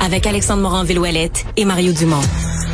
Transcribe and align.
Avec 0.00 0.26
Alexandre 0.26 0.62
Morin-Villouellette 0.62 1.46
et 1.56 1.64
Mario 1.64 1.92
Dumont. 1.92 2.22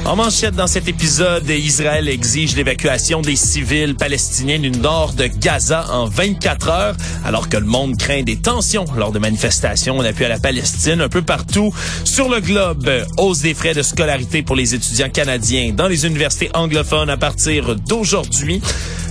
En 0.04 0.16
manchette 0.16 0.54
dans 0.54 0.66
cet 0.66 0.86
épisode, 0.86 1.48
Israël 1.48 2.08
exige 2.08 2.54
l'évacuation 2.56 3.22
des 3.22 3.36
civils 3.36 3.94
palestiniens 3.94 4.58
du 4.58 4.70
nord 4.70 5.14
de 5.14 5.26
Gaza 5.26 5.86
en 5.90 6.04
24 6.04 6.68
heures, 6.68 6.96
alors 7.24 7.48
que 7.48 7.56
le 7.56 7.64
monde 7.64 7.96
craint 7.96 8.22
des 8.22 8.36
tensions 8.36 8.84
lors 8.98 9.12
de 9.12 9.18
manifestations 9.18 9.96
en 9.96 10.04
appui 10.04 10.26
à 10.26 10.28
la 10.28 10.38
Palestine 10.38 11.00
un 11.00 11.08
peu 11.08 11.22
partout 11.22 11.74
sur 12.04 12.28
le 12.28 12.40
globe. 12.40 12.90
Hausse 13.16 13.40
des 13.40 13.54
frais 13.54 13.72
de 13.72 13.82
scolarité 13.82 14.42
pour 14.42 14.56
les 14.56 14.74
étudiants 14.74 15.08
canadiens 15.08 15.72
dans 15.72 15.88
les 15.88 16.04
universités 16.04 16.50
anglophones 16.52 17.08
à 17.08 17.16
partir 17.16 17.74
d'aujourd'hui. 17.74 18.60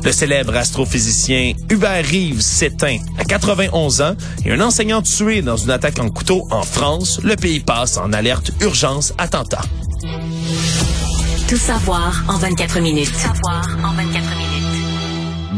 Le 0.03 0.11
célèbre 0.11 0.55
astrophysicien 0.57 1.53
Hubert 1.69 2.05
Reeves 2.05 2.41
s'éteint 2.41 2.97
à 3.17 3.23
91 3.23 4.01
ans 4.01 4.15
et 4.45 4.51
un 4.51 4.59
enseignant 4.59 5.01
tué 5.01 5.41
dans 5.41 5.55
une 5.55 5.71
attaque 5.71 5.97
en 5.99 6.09
couteau 6.09 6.45
en 6.51 6.61
France. 6.61 7.21
Le 7.23 7.37
pays 7.37 7.61
passe 7.61 7.97
en 7.97 8.02
alerte 8.11 8.51
urgence 8.61 9.13
attentat. 9.17 9.61
Tout 11.47 11.57
savoir 11.57 12.23
en 12.27 12.37
24 12.37 12.79
minutes. 12.79 13.11
Tout 13.11 13.19
savoir 13.19 13.61
en 13.83 13.92
24 13.92 13.92
minutes. 13.92 13.92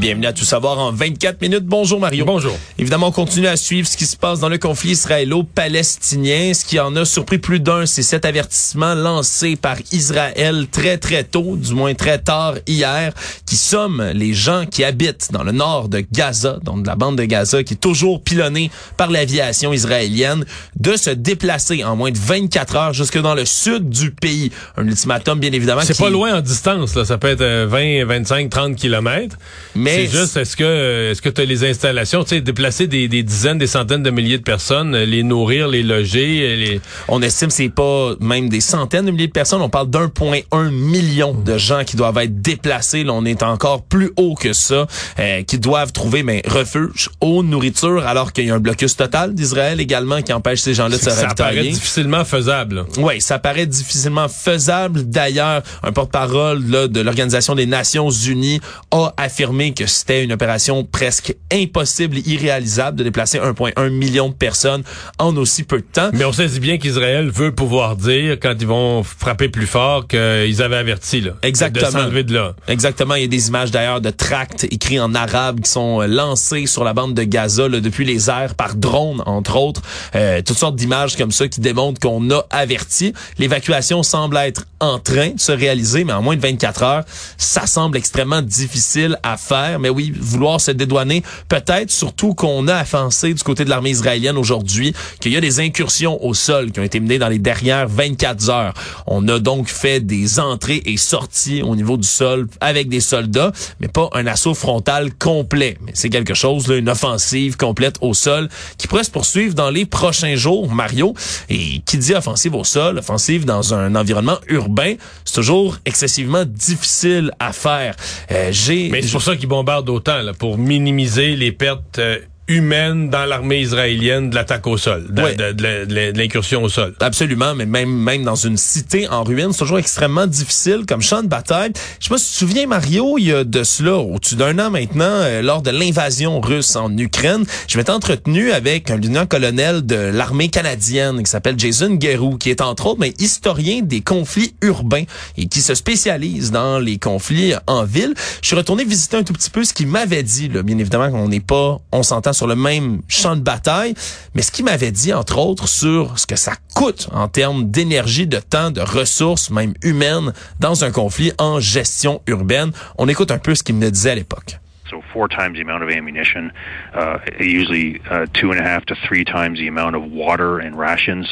Bienvenue 0.05 0.27
à 0.27 0.33
Tout 0.33 0.45
savoir 0.45 0.77
en 0.77 0.91
24 0.91 1.41
minutes. 1.41 1.65
Bonjour 1.65 1.99
Mario. 1.99 2.25
Bonjour. 2.25 2.55
Évidemment, 2.77 3.07
on 3.07 3.11
continue 3.11 3.47
à 3.47 3.57
suivre 3.57 3.87
ce 3.87 3.97
qui 3.97 4.05
se 4.05 4.15
passe 4.15 4.39
dans 4.39 4.49
le 4.49 4.59
conflit 4.59 4.91
israélo-palestinien. 4.91 6.53
Ce 6.53 6.63
qui 6.63 6.79
en 6.79 6.95
a 6.95 7.05
surpris 7.05 7.39
plus 7.39 7.59
d'un, 7.59 7.87
c'est 7.87 8.03
cet 8.03 8.23
avertissement 8.23 8.93
lancé 8.93 9.55
par 9.55 9.77
Israël 9.91 10.67
très 10.71 10.99
très 10.99 11.23
tôt, 11.23 11.55
du 11.57 11.73
moins 11.73 11.95
très 11.95 12.19
tard 12.19 12.53
hier, 12.67 13.13
qui 13.47 13.55
somme 13.55 14.11
les 14.13 14.35
gens 14.35 14.67
qui 14.67 14.83
habitent 14.83 15.31
dans 15.31 15.41
le 15.41 15.51
nord 15.51 15.89
de 15.89 16.05
Gaza, 16.11 16.59
donc 16.61 16.83
de 16.83 16.87
la 16.87 16.95
bande 16.95 17.17
de 17.17 17.23
Gaza, 17.23 17.63
qui 17.63 17.73
est 17.73 17.77
toujours 17.77 18.21
pilonnée 18.21 18.69
par 18.97 19.09
l'aviation 19.09 19.73
israélienne, 19.73 20.45
de 20.79 20.97
se 20.97 21.09
déplacer 21.09 21.83
en 21.83 21.95
moins 21.95 22.11
de 22.11 22.19
24 22.19 22.75
heures 22.75 22.93
jusque 22.93 23.19
dans 23.19 23.33
le 23.33 23.45
sud 23.45 23.89
du 23.89 24.11
pays. 24.11 24.51
Un 24.77 24.85
ultimatum, 24.87 25.39
bien 25.39 25.51
évidemment. 25.51 25.81
C'est 25.83 25.95
qui- 25.95 26.03
pas 26.03 26.11
loin 26.11 26.35
en 26.37 26.41
distance, 26.41 26.93
là. 26.93 27.05
Ça 27.05 27.17
peut 27.17 27.29
être 27.29 27.41
euh, 27.41 27.65
20, 27.67 28.05
25, 28.05 28.51
30 28.51 28.75
kilomètres. 28.75 29.37
Mais 29.73 29.94
c'est 29.95 30.07
juste, 30.07 30.37
est-ce 30.37 30.55
que, 30.55 31.11
est-ce 31.11 31.21
que 31.21 31.29
tu 31.29 31.41
as 31.41 31.45
les 31.45 31.63
installations, 31.63 32.23
tu 32.23 32.29
sais, 32.29 32.41
déplacer 32.41 32.87
des, 32.87 33.07
des 33.07 33.23
dizaines, 33.23 33.57
des 33.57 33.67
centaines 33.67 34.03
de 34.03 34.09
milliers 34.09 34.37
de 34.37 34.43
personnes, 34.43 34.95
euh, 34.95 35.05
les 35.05 35.23
nourrir, 35.23 35.67
les 35.67 35.83
loger, 35.83 36.41
euh, 36.41 36.55
les... 36.55 36.81
On 37.07 37.21
estime 37.21 37.49
que 37.49 37.53
c'est 37.53 37.69
pas 37.69 38.13
même 38.19 38.49
des 38.49 38.61
centaines 38.61 39.05
de 39.05 39.11
milliers 39.11 39.27
de 39.27 39.31
personnes. 39.31 39.61
On 39.61 39.69
parle 39.69 39.89
d'1,1 39.89 40.69
million 40.69 41.33
de 41.33 41.57
gens 41.57 41.83
qui 41.83 41.95
doivent 41.95 42.17
être 42.17 42.41
déplacés. 42.41 43.03
Là, 43.03 43.13
on 43.13 43.25
est 43.25 43.43
encore 43.43 43.83
plus 43.83 44.11
haut 44.17 44.35
que 44.35 44.53
ça, 44.53 44.87
euh, 45.19 45.43
qui 45.43 45.59
doivent 45.59 45.91
trouver 45.91 46.23
mais, 46.23 46.41
refuge, 46.47 47.09
eau, 47.21 47.43
nourriture, 47.43 48.05
alors 48.05 48.33
qu'il 48.33 48.45
y 48.45 48.51
a 48.51 48.55
un 48.55 48.59
blocus 48.59 48.95
total 48.95 49.33
d'Israël 49.33 49.79
également 49.79 50.21
qui 50.21 50.33
empêche 50.33 50.59
ces 50.59 50.73
gens-là 50.73 50.97
de 50.97 51.01
se 51.01 51.09
ça 51.09 51.27
paraît 51.35 51.49
ravitailler. 51.49 51.71
difficilement 51.71 52.25
faisable. 52.25 52.85
Oui, 52.97 53.21
ça 53.21 53.39
paraît 53.39 53.65
difficilement 53.65 54.27
faisable. 54.27 55.03
D'ailleurs, 55.03 55.61
un 55.83 55.91
porte-parole 55.91 56.65
de 56.89 57.01
l'Organisation 57.01 57.55
des 57.55 57.65
Nations 57.65 58.09
Unies 58.09 58.59
a 58.91 59.13
affirmé 59.17 59.71
que 59.75 59.85
c'était 59.85 60.23
une 60.23 60.31
opération 60.33 60.83
presque 60.83 61.35
impossible, 61.51 62.17
irréalisable 62.25 62.97
de 62.97 63.03
déplacer 63.03 63.39
1,1 63.39 63.89
million 63.89 64.29
de 64.29 64.33
personnes 64.33 64.83
en 65.19 65.35
aussi 65.37 65.63
peu 65.63 65.77
de 65.77 65.85
temps. 65.91 66.09
Mais 66.13 66.25
on 66.25 66.33
sait 66.33 66.47
bien 66.59 66.77
qu'Israël 66.77 67.29
veut 67.29 67.53
pouvoir 67.53 67.95
dire, 67.95 68.37
quand 68.41 68.55
ils 68.59 68.67
vont 68.67 69.03
frapper 69.03 69.49
plus 69.49 69.67
fort, 69.67 70.07
qu'ils 70.07 70.61
avaient 70.61 70.77
averti, 70.77 71.21
là. 71.21 71.31
Exactement. 71.43 71.87
De 71.87 71.91
s'enlever 71.91 72.23
de 72.23 72.33
là. 72.33 72.55
Exactement. 72.67 73.15
Il 73.15 73.21
y 73.21 73.25
a 73.25 73.27
des 73.27 73.47
images 73.49 73.71
d'ailleurs 73.71 74.01
de 74.01 74.09
tracts 74.09 74.65
écrits 74.71 74.99
en 74.99 75.13
arabe 75.13 75.59
qui 75.61 75.69
sont 75.69 76.01
euh, 76.01 76.07
lancés 76.07 76.65
sur 76.65 76.83
la 76.83 76.93
bande 76.93 77.13
de 77.13 77.23
Gaza 77.23 77.67
là, 77.67 77.79
depuis 77.79 78.05
les 78.05 78.29
airs 78.29 78.55
par 78.55 78.75
drone, 78.75 79.21
entre 79.25 79.57
autres. 79.57 79.81
Euh, 80.15 80.41
toutes 80.41 80.57
sortes 80.57 80.75
d'images 80.75 81.17
comme 81.17 81.31
ça 81.31 81.47
qui 81.47 81.59
démontrent 81.59 81.99
qu'on 81.99 82.29
a 82.31 82.45
averti. 82.49 83.13
L'évacuation 83.37 84.03
semble 84.03 84.37
être 84.37 84.65
en 84.79 84.99
train 84.99 85.31
de 85.31 85.39
se 85.39 85.51
réaliser, 85.51 86.03
mais 86.03 86.13
en 86.13 86.21
moins 86.21 86.35
de 86.35 86.41
24 86.41 86.83
heures, 86.83 87.03
ça 87.37 87.65
semble 87.67 87.97
extrêmement 87.97 88.41
difficile 88.41 89.17
à 89.23 89.37
faire. 89.37 89.64
Mais 89.79 89.89
oui, 89.89 90.13
vouloir 90.19 90.59
se 90.61 90.71
dédouaner, 90.71 91.23
peut-être 91.49 91.91
surtout 91.91 92.33
qu'on 92.33 92.67
a 92.67 92.75
avancé 92.75 93.33
du 93.33 93.43
côté 93.43 93.65
de 93.65 93.69
l'armée 93.69 93.91
israélienne 93.91 94.37
aujourd'hui, 94.37 94.93
qu'il 95.19 95.31
y 95.31 95.37
a 95.37 95.41
des 95.41 95.59
incursions 95.59 96.23
au 96.23 96.33
sol 96.33 96.71
qui 96.71 96.79
ont 96.79 96.83
été 96.83 96.99
menées 96.99 97.19
dans 97.19 97.29
les 97.29 97.39
dernières 97.39 97.87
24 97.87 98.49
heures. 98.49 98.73
On 99.07 99.27
a 99.27 99.39
donc 99.39 99.67
fait 99.67 99.99
des 99.99 100.39
entrées 100.39 100.81
et 100.85 100.97
sorties 100.97 101.61
au 101.61 101.75
niveau 101.75 101.97
du 101.97 102.07
sol 102.07 102.47
avec 102.61 102.89
des 102.89 102.99
soldats, 102.99 103.51
mais 103.79 103.87
pas 103.87 104.09
un 104.13 104.27
assaut 104.27 104.53
frontal 104.53 105.13
complet. 105.13 105.77
Mais 105.85 105.91
c'est 105.93 106.09
quelque 106.09 106.33
chose, 106.33 106.67
là, 106.67 106.77
une 106.77 106.89
offensive 106.89 107.57
complète 107.57 107.97
au 108.01 108.13
sol 108.13 108.49
qui 108.77 108.87
pourrait 108.87 109.03
se 109.03 109.11
poursuivre 109.11 109.53
dans 109.53 109.69
les 109.69 109.85
prochains 109.85 110.35
jours, 110.35 110.69
Mario. 110.71 111.13
Et 111.49 111.81
qui 111.85 111.97
dit 111.97 112.13
offensive 112.13 112.55
au 112.55 112.63
sol, 112.63 112.99
offensive 112.99 113.45
dans 113.45 113.73
un 113.73 113.95
environnement 113.95 114.37
urbain, 114.47 114.95
c'est 115.23 115.35
toujours 115.35 115.77
excessivement 115.85 116.45
difficile 116.45 117.31
à 117.39 117.53
faire. 117.53 117.95
Euh, 118.31 118.49
j'ai 118.51 118.89
Mais 118.89 119.01
c'est 119.01 119.11
pour 119.11 119.21
ça 119.21 119.35
qu'ils 119.35 119.47
bombardent 119.55 119.89
autant, 119.89 120.21
là, 120.21 120.33
pour 120.33 120.57
minimiser 120.57 121.35
les 121.35 121.51
pertes 121.53 121.99
euh, 121.99 122.19
humaines 122.47 123.09
dans 123.09 123.25
l'armée 123.25 123.59
israélienne 123.61 124.29
de 124.29 124.35
l'attaque 124.35 124.67
au 124.67 124.77
sol, 124.77 125.05
de, 125.09 125.21
Ouais. 125.21 125.35
de- 125.35 125.51
de- 125.51 125.85
de- 125.85 126.11
de 126.11 126.17
l'incursion 126.17 126.63
au 126.63 126.69
sol. 126.69 126.93
Absolument, 126.99 127.55
mais 127.55 127.65
même 127.65 127.89
même 127.89 128.23
dans 128.23 128.35
une 128.35 128.57
cité 128.57 129.07
en 129.07 129.23
ruine, 129.23 129.51
c'est 129.51 129.59
toujours 129.59 129.79
extrêmement 129.79 130.27
difficile 130.27 130.83
comme 130.87 131.01
champ 131.01 131.23
de 131.23 131.27
bataille. 131.27 131.71
Je 131.99 132.05
sais 132.05 132.09
pas 132.09 132.17
si 132.17 132.25
tu 132.25 132.31
te 132.33 132.37
souviens, 132.37 132.67
Mario, 132.67 133.17
il 133.17 133.25
y 133.25 133.33
a 133.33 133.43
de 133.43 133.63
cela 133.63 133.95
au-dessus 133.95 134.35
d'un 134.35 134.59
an 134.59 134.69
maintenant, 134.69 135.05
euh, 135.05 135.41
lors 135.41 135.61
de 135.63 135.71
l'invasion 135.71 136.39
russe 136.39 136.75
en 136.75 136.95
Ukraine, 136.97 137.45
je 137.67 137.77
m'étais 137.77 137.91
entretenu 137.91 138.51
avec 138.51 138.91
un 138.91 138.97
lieutenant-colonel 138.97 139.85
de 139.85 139.95
l'armée 139.95 140.49
canadienne 140.49 141.23
qui 141.23 141.29
s'appelle 141.31 141.55
Jason 141.57 141.95
Guerrou, 141.95 142.37
qui 142.37 142.49
est 142.51 142.61
entre 142.61 142.87
autres 142.87 142.99
mais 142.99 143.13
historien 143.19 143.81
des 143.81 144.01
conflits 144.01 144.53
urbains 144.61 145.03
et 145.37 145.47
qui 145.47 145.61
se 145.61 145.73
spécialise 145.73 146.51
dans 146.51 146.77
les 146.79 146.99
conflits 146.99 147.53
en 147.67 147.83
ville. 147.85 148.13
Je 148.41 148.47
suis 148.47 148.55
retourné 148.55 148.83
visiter 148.85 149.17
un 149.17 149.23
tout 149.23 149.33
petit 149.33 149.49
peu 149.49 149.63
ce 149.63 149.73
qu'il 149.73 149.87
m'avait 149.87 150.23
dit. 150.23 150.47
Là. 150.49 150.61
Bien 150.61 150.77
évidemment 150.77 151.09
qu'on 151.09 151.27
n'est 151.29 151.39
pas, 151.39 151.79
on 151.91 152.03
s'entend 152.03 152.33
sur 152.35 152.47
le 152.47 152.55
même 152.55 153.01
champ 153.07 153.35
de 153.35 153.41
bataille, 153.41 153.95
mais 154.35 154.41
ce 154.41 154.51
qu'il 154.51 154.65
m'avait 154.65 154.91
dit, 154.91 155.13
entre 155.13 155.37
autres, 155.39 155.67
sur 155.67 156.19
ce 156.19 156.27
que 156.27 156.35
ça 156.35 156.53
coûte 156.75 157.07
en 157.11 157.27
termes 157.27 157.69
d'énergie, 157.71 158.27
de 158.27 158.39
temps, 158.39 158.71
de 158.71 158.81
ressources, 158.81 159.49
même 159.49 159.73
humaines, 159.81 160.33
dans 160.59 160.83
un 160.83 160.91
conflit 160.91 161.31
en 161.37 161.59
gestion 161.59 162.21
urbaine. 162.27 162.71
On 162.97 163.07
écoute 163.07 163.31
un 163.31 163.39
peu 163.39 163.55
ce 163.55 163.63
qu'il 163.63 163.75
me 163.75 163.89
disait 163.89 164.11
à 164.11 164.15
l'époque. 164.15 164.59
So 164.89 165.01
four 165.11 165.27
times 165.27 165.55
the 165.55 165.61
amount 165.61 165.81
of 165.81 165.89
ammunition, 165.89 166.51
uh, 166.93 167.17
usually 167.39 167.99
uh, 168.11 168.27
two 168.33 168.51
and 168.51 168.59
a 168.59 168.63
half 168.63 168.85
to 168.85 168.95
three 169.07 169.25
times 169.25 169.57
the 169.57 169.67
amount 169.67 169.95
of 169.95 170.03
water 170.11 170.59
and 170.59 170.77
rations. 170.77 171.25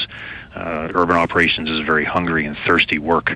Uh, 0.55 0.89
urban 0.95 1.17
operations 1.17 1.69
is 1.69 1.85
very 1.85 2.03
hungry 2.03 2.47
and 2.47 2.57
thirsty 2.65 2.97
work. 2.97 3.35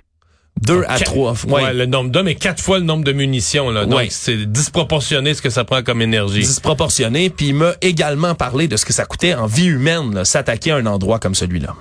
Deux 0.65 0.83
à 0.87 0.97
Quatre- 0.97 1.03
trois. 1.05 1.33
Ouais. 1.47 1.63
Ouais. 1.63 1.73
le 1.73 1.85
nombre 1.85 2.09
d'hommes 2.11 2.27
et 2.27 2.35
quatre 2.35 2.61
fois 2.61 2.79
le 2.79 2.85
nombre 2.85 3.03
de 3.03 3.11
munitions. 3.13 3.69
Là. 3.69 3.85
Donc, 3.85 3.99
Ouais. 3.99 4.07
c'est 4.09 4.45
disproportionné 4.51 5.33
ce 5.33 5.41
que 5.41 5.49
ça 5.49 5.63
prend 5.63 5.81
comme 5.83 6.01
énergie. 6.01 6.39
disproportionné, 6.39 7.29
puis 7.29 7.47
il 7.47 7.55
m'a 7.55 7.73
également 7.81 8.35
parlé 8.35 8.67
de 8.67 8.75
ce 8.77 8.85
que 8.85 8.93
ça 8.93 9.05
coûtait 9.05 9.33
en 9.35 9.45
vie 9.45 9.67
humaine, 9.67 10.13
là, 10.13 10.25
s'attaquer 10.25 10.71
à 10.71 10.75
un 10.77 10.85
endroit 10.85 11.19
comme 11.19 11.35
celui-là. 11.35 11.75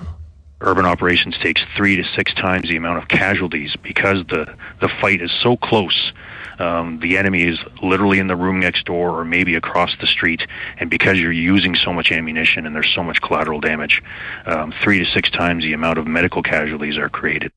Urban 0.65 0.85
operations 0.85 1.31
takes 1.43 1.61
three 1.75 1.97
to 1.97 2.03
six 2.15 2.33
times 2.35 2.63
the 2.67 2.75
amount 2.77 2.97
of 2.97 3.07
casualties 3.07 3.75
because 3.83 4.23
the, 4.29 4.45
the 4.81 4.87
fight 4.99 5.21
is 5.21 5.29
so 5.43 5.55
close. 5.55 6.13
Um, 6.59 6.97
the 6.99 7.15
enemy 7.15 7.43
is 7.43 7.59
literally 7.83 8.17
in 8.17 8.25
the 8.27 8.35
room 8.35 8.59
next 8.59 8.85
door 8.87 9.11
or 9.11 9.23
maybe 9.23 9.55
across 9.55 9.91
the 10.01 10.07
street. 10.07 10.41
And 10.79 10.89
because 10.89 11.19
you're 11.19 11.31
using 11.31 11.75
so 11.75 11.93
much 11.93 12.11
ammunition 12.11 12.65
and 12.65 12.73
there's 12.75 12.91
so 12.95 13.03
much 13.03 13.21
collateral 13.21 13.59
damage, 13.59 14.01
um, 14.47 14.73
three 14.83 14.97
to 14.97 15.05
six 15.13 15.29
times 15.29 15.63
the 15.63 15.73
amount 15.73 15.99
of 15.99 16.07
medical 16.07 16.41
casualties 16.41 16.97
are 16.97 17.09
created. 17.09 17.51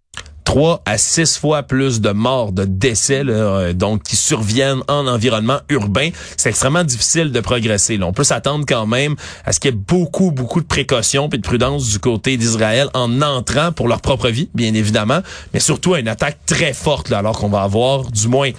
Trois 0.51 0.83
à 0.85 0.99
six 0.99 1.39
fois 1.39 1.63
plus 1.63 2.01
de 2.01 2.11
morts, 2.11 2.51
de 2.51 2.65
décès, 2.65 3.23
là, 3.23 3.33
euh, 3.33 3.73
donc 3.73 4.03
qui 4.03 4.17
surviennent 4.17 4.81
en 4.89 5.07
environnement 5.07 5.61
urbain. 5.69 6.11
C'est 6.37 6.49
extrêmement 6.49 6.83
difficile 6.83 7.31
de 7.31 7.39
progresser. 7.39 7.97
là. 7.99 8.07
On 8.07 8.13
peut 8.13 8.25
s'attendre 8.25 8.65
quand 8.67 8.85
même 8.85 9.15
à 9.45 9.53
ce 9.53 9.61
qu'il 9.61 9.71
y 9.71 9.75
ait 9.75 9.77
beaucoup, 9.77 10.33
beaucoup 10.33 10.61
de 10.61 10.67
précautions 10.67 11.29
et 11.33 11.37
de 11.37 11.43
prudence 11.43 11.89
du 11.89 12.01
côté 12.01 12.37
d'Israël 12.37 12.89
en 12.95 13.23
entrant 13.23 13.71
pour 13.71 13.87
leur 13.87 14.01
propre 14.01 14.29
vie, 14.29 14.51
bien 14.53 14.75
évidemment, 14.75 15.21
mais 15.55 15.61
surtout 15.61 15.95
à 15.95 16.01
une 16.01 16.09
attaque 16.09 16.39
très 16.47 16.73
forte, 16.73 17.11
là, 17.11 17.19
alors 17.19 17.39
qu'on 17.39 17.49
va 17.49 17.63
avoir 17.63 18.11
du 18.11 18.27
moins 18.27 18.51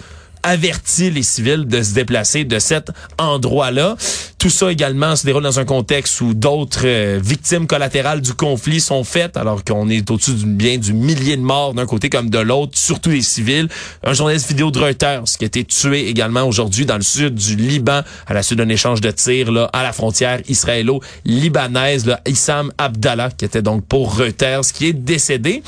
averti 0.44 1.12
les 1.12 1.24
civils 1.24 1.66
de 1.66 1.82
se 1.82 1.94
déplacer 1.94 2.44
de 2.44 2.60
cet 2.60 2.92
endroit-là. 3.18 3.96
Tout 4.38 4.50
ça 4.50 4.72
également 4.72 5.16
se 5.16 5.26
déroule 5.26 5.44
dans 5.44 5.60
un 5.60 5.66
contexte 5.66 6.20
où 6.22 6.34
d'autres 6.34 6.82
euh, 6.86 7.20
victimes 7.24 7.68
collatérales 7.68 8.22
du 8.22 8.34
conflit 8.34 8.82
sont 8.82 9.04
faites, 9.04 9.38
alors 9.38 9.64
qu'on 9.64 9.88
est 9.88 10.10
au-dessus 10.10 10.34
du 10.34 10.46
bien 10.48 10.80
du 10.80 10.94
millier 10.94 11.38
de 11.38 11.44
morts 11.44 11.76
d'un 11.76 11.86
côté 11.86 12.10
comme 12.10 12.32
de 12.32 12.40
l'autre, 12.40 12.72
surtout 12.76 13.12
les 13.12 13.22
civils. 13.22 13.70
Un 14.04 14.14
journaliste 14.14 14.48
vidéo 14.48 14.72
de 14.72 14.80
Reuters 14.80 15.26
qui 15.38 15.44
a 15.44 15.48
été 15.48 15.64
tué 15.64 16.10
également 16.10 16.44
aujourd'hui 16.44 16.88
dans 16.88 16.96
le 16.96 17.04
sud 17.04 17.36
du 17.36 17.56
Liban 17.56 18.02
à 18.26 18.34
la 18.34 18.42
suite 18.42 18.58
d'un 18.58 18.70
échange 18.70 19.02
de 19.02 19.12
tirs 19.12 19.52
là, 19.52 19.70
à 19.74 19.84
la 19.84 19.94
frontière 19.94 20.40
israélo-libanaise, 20.50 22.08
là, 22.08 22.20
Issam 22.26 22.72
Abdallah, 22.78 23.30
qui 23.38 23.46
était 23.46 23.62
donc 23.62 23.86
pour 23.86 24.18
Reuters, 24.18 24.62
qui 24.74 24.88
est 24.88 24.94
décédé. 24.94 25.62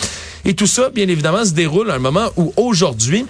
Et 0.45 0.55
tout 0.55 0.67
ça, 0.67 0.89
bien 0.89 1.07
évidemment, 1.07 1.45
se 1.45 1.51
déroule 1.51 1.91
à 1.91 1.95
un 1.95 1.99
moment 1.99 2.29
où 2.37 2.53
aujourd'hui, 2.57 3.25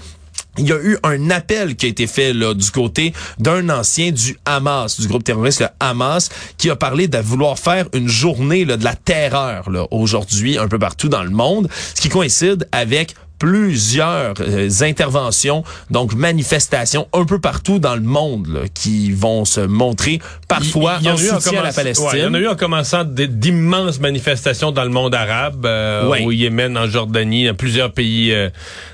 il 0.58 0.68
y 0.68 0.72
a 0.72 0.78
eu 0.78 0.98
un 1.04 1.30
appel 1.30 1.76
qui 1.76 1.88
a 1.88 1.90
été 1.90 2.08
fait 2.08 2.34
là, 2.34 2.54
du 2.54 2.70
côté 2.70 3.14
d'un 3.40 3.70
ancien 3.70 4.12
du 4.12 4.38
Hamas, 4.46 5.00
du 5.00 5.08
groupe 5.08 5.24
terroriste 5.24 5.62
le 5.62 5.68
Hamas, 5.80 6.30
qui 6.58 6.70
a 6.70 6.76
parlé 6.76 7.08
de 7.08 7.18
vouloir 7.18 7.58
faire 7.58 7.88
une 7.94 8.08
journée 8.08 8.66
là, 8.66 8.78
de 8.78 8.84
la 8.84 8.96
terreur 8.96 9.68
aujourd'hui 9.92 10.58
un 10.58 10.68
peu 10.68 10.80
partout 10.80 11.10
dans 11.10 11.24
le 11.24 11.32
monde, 11.32 11.70
ce 11.96 12.02
qui 12.02 12.10
coïncide 12.10 12.68
avec 12.72 13.16
plusieurs 13.44 14.36
euh, 14.40 14.70
interventions, 14.84 15.66
donc 15.90 16.14
manifestations 16.14 17.10
un 17.12 17.26
peu 17.26 17.40
partout 17.40 17.78
dans 17.78 17.96
le 17.96 18.02
monde 18.02 18.48
là, 18.48 18.62
qui 18.74 19.12
vont 19.12 19.44
se 19.44 19.60
montrer 19.60 20.22
parfois 20.48 20.96
Il 21.02 21.08
y 21.08 21.10
en 21.10 21.18
soutien 21.18 21.60
à 21.60 21.64
la 21.64 21.74
Palestine. 21.74 22.06
ouais, 22.06 22.20
il 22.20 22.24
y 22.24 22.26
en 22.26 22.34
a 22.34 22.40
eu 22.40 22.48
en 22.48 22.56
commençant 22.56 23.04
d'immenses 23.04 24.00
manifestations 24.00 24.72
dans 24.72 24.86
le 24.86 24.92
monde 24.92 25.14
arabe, 25.14 25.66
euh, 25.66 26.08
au 26.24 26.32
Yémen, 26.32 26.78
en 26.78 26.88
Jordanie, 26.88 27.48
dans 27.48 27.54
plusieurs 27.54 27.92
pays 27.92 28.32
euh, 28.32 28.50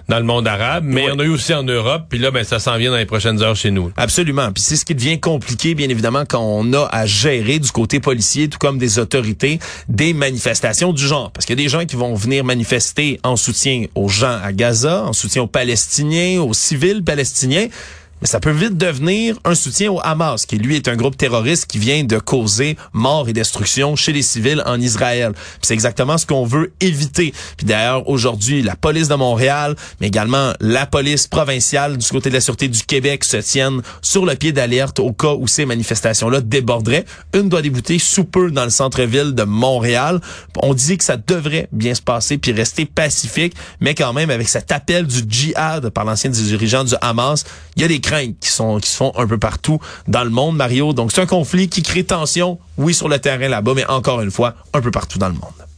dans 0.10 0.18
le 0.18 0.26
monde 0.26 0.48
arabe. 0.48 0.84
Mais 0.86 1.04
il 1.04 1.08
y 1.08 1.12
en 1.12 1.20
a 1.20 1.24
eu 1.24 1.30
aussi 1.30 1.54
en 1.54 1.64
Europe. 1.64 2.06
Puis 2.10 2.20
là, 2.20 2.32
ben, 2.32 2.44
ça 2.44 2.60
s'en 2.60 2.78
vient 2.78 2.92
dans 2.92 2.98
les 2.98 3.06
prochaines 3.06 3.42
heures 3.42 3.56
chez 3.56 3.72
nous. 3.72 3.92
Absolument. 3.96 4.52
Puis 4.52 4.64
c'est 4.64 4.76
ce 4.76 4.84
qui 4.84 4.96
devient 4.96 5.20
compliqué, 5.20 5.76
bien 5.76 5.88
évidemment, 5.88 6.24
quand 6.28 6.42
on 6.42 6.74
a 6.74 6.90
à 6.92 7.06
gérer 7.06 7.60
du 7.60 7.72
côté 7.72 8.00
policier, 8.00 8.50
tout 8.50 8.58
comme 8.58 8.80
des 8.80 9.00
autorités, 9.00 9.60
des 9.88 10.14
manifestations 10.14 10.92
du 10.92 11.06
genre. 11.06 11.32
Parce 11.32 11.46
qu'il 11.46 11.58
y 11.58 11.62
a 11.62 11.64
des 11.64 11.70
gens 11.70 11.86
qui 11.86 11.96
vont 11.96 12.16
venir 12.16 12.44
manifester 12.44 13.20
en 13.24 13.36
soutien 13.36 13.86
aux 13.94 14.10
gens 14.10 14.40
à 14.44 14.52
Gaza, 14.52 15.04
en 15.04 15.14
soutien 15.14 15.44
aux 15.44 15.48
Palestiniens, 15.48 16.42
aux 16.42 16.54
civils 16.54 17.04
palestiniens. 17.04 17.68
Mais 18.22 18.28
ça 18.28 18.40
peut 18.40 18.52
vite 18.52 18.78
devenir 18.78 19.38
un 19.46 19.56
soutien 19.56 19.92
au 19.92 20.00
Hamas, 20.04 20.46
qui 20.46 20.58
lui 20.58 20.76
est 20.76 20.88
un 20.88 20.96
groupe 20.96 21.16
terroriste 21.16 21.68
qui 21.68 21.78
vient 21.78 22.04
de 22.04 22.18
causer 22.18 22.78
mort 22.94 23.30
et 23.30 23.34
destruction 23.34 23.96
chez 23.96 24.12
les 24.12 24.22
civils 24.22 24.62
en 24.66 24.80
Israël. 24.80 25.34
C'est 25.62 25.74
exactement 25.74 26.18
ce 26.18 26.26
qu'on 26.26 26.46
veut 26.46 26.74
éviter. 26.82 27.34
Puis 27.58 27.66
d'ailleurs, 27.66 28.08
aujourd'hui, 28.10 28.62
la 28.62 28.76
police 28.76 29.08
de 29.08 29.16
Montréal, 29.16 29.76
mais 30.02 30.08
également 30.08 30.54
la 30.60 30.86
police 30.86 31.28
provinciale 31.28 31.98
du 31.98 32.08
côté 32.08 32.30
de 32.30 32.36
la 32.36 32.42
Sûreté 32.42 32.68
du 32.68 32.84
Québec 32.84 33.24
se 33.24 33.38
tiennent 33.38 33.82
sur 34.02 34.26
le 34.26 34.36
pied 34.36 34.52
d'alerte 34.52 35.00
au 35.00 35.14
cas 35.14 35.34
où 35.34 35.48
ces 35.48 35.66
manifestations-là 35.66 36.42
déborderaient. 36.42 37.06
Une 37.34 37.50
doit 37.50 37.62
débouter 37.62 38.00
sous 38.00 38.26
peu 38.26 38.52
dans 38.52 38.64
le 38.64 38.70
centre-ville 38.70 39.34
de 39.34 39.44
Montréal. 39.44 40.20
On 40.58 40.74
dit 40.74 40.98
que 40.98 41.04
ça 41.04 41.18
devrait 41.18 41.70
bien 41.72 41.96
se 41.96 42.02
passer 42.02 42.38
puis 42.38 42.52
rester 42.52 42.86
pacifique, 42.86 43.56
mais 43.80 43.96
quand 43.96 44.14
même 44.14 44.30
avec 44.30 44.50
cet 44.50 44.72
appel 44.72 45.08
du 45.08 45.24
djihad 45.28 45.90
par 45.90 46.06
l'ancien 46.06 46.30
dirigeant 46.30 46.84
du 46.84 46.96
Hamas, 47.02 47.46
il 47.76 47.82
y 47.82 47.86
a 47.86 47.88
des 47.88 48.00
qui 48.40 48.50
sont 48.50 48.80
qui 48.80 48.90
se 48.90 48.98
font 48.98 49.12
un 49.18 49.28
peu 49.28 49.38
partout 49.38 49.80
dans 50.08 50.24
le 50.24 50.30
monde, 50.30 50.56
Mario. 50.56 50.94
Donc 50.94 51.12
c'est 51.12 51.22
un 51.22 51.26
conflit 51.26 51.70
qui 51.70 51.84
crée 51.84 52.04
tension, 52.04 52.60
oui 52.78 52.94
sur 52.94 53.10
le 53.10 53.20
terrain 53.20 53.48
là-bas, 53.48 53.74
mais 53.76 53.86
encore 53.88 54.22
une 54.22 54.32
fois 54.32 54.56
un 54.74 54.82
peu 54.82 54.92
partout 54.92 55.20
dans 55.20 55.30
le 55.30 55.36
monde. 55.36 55.69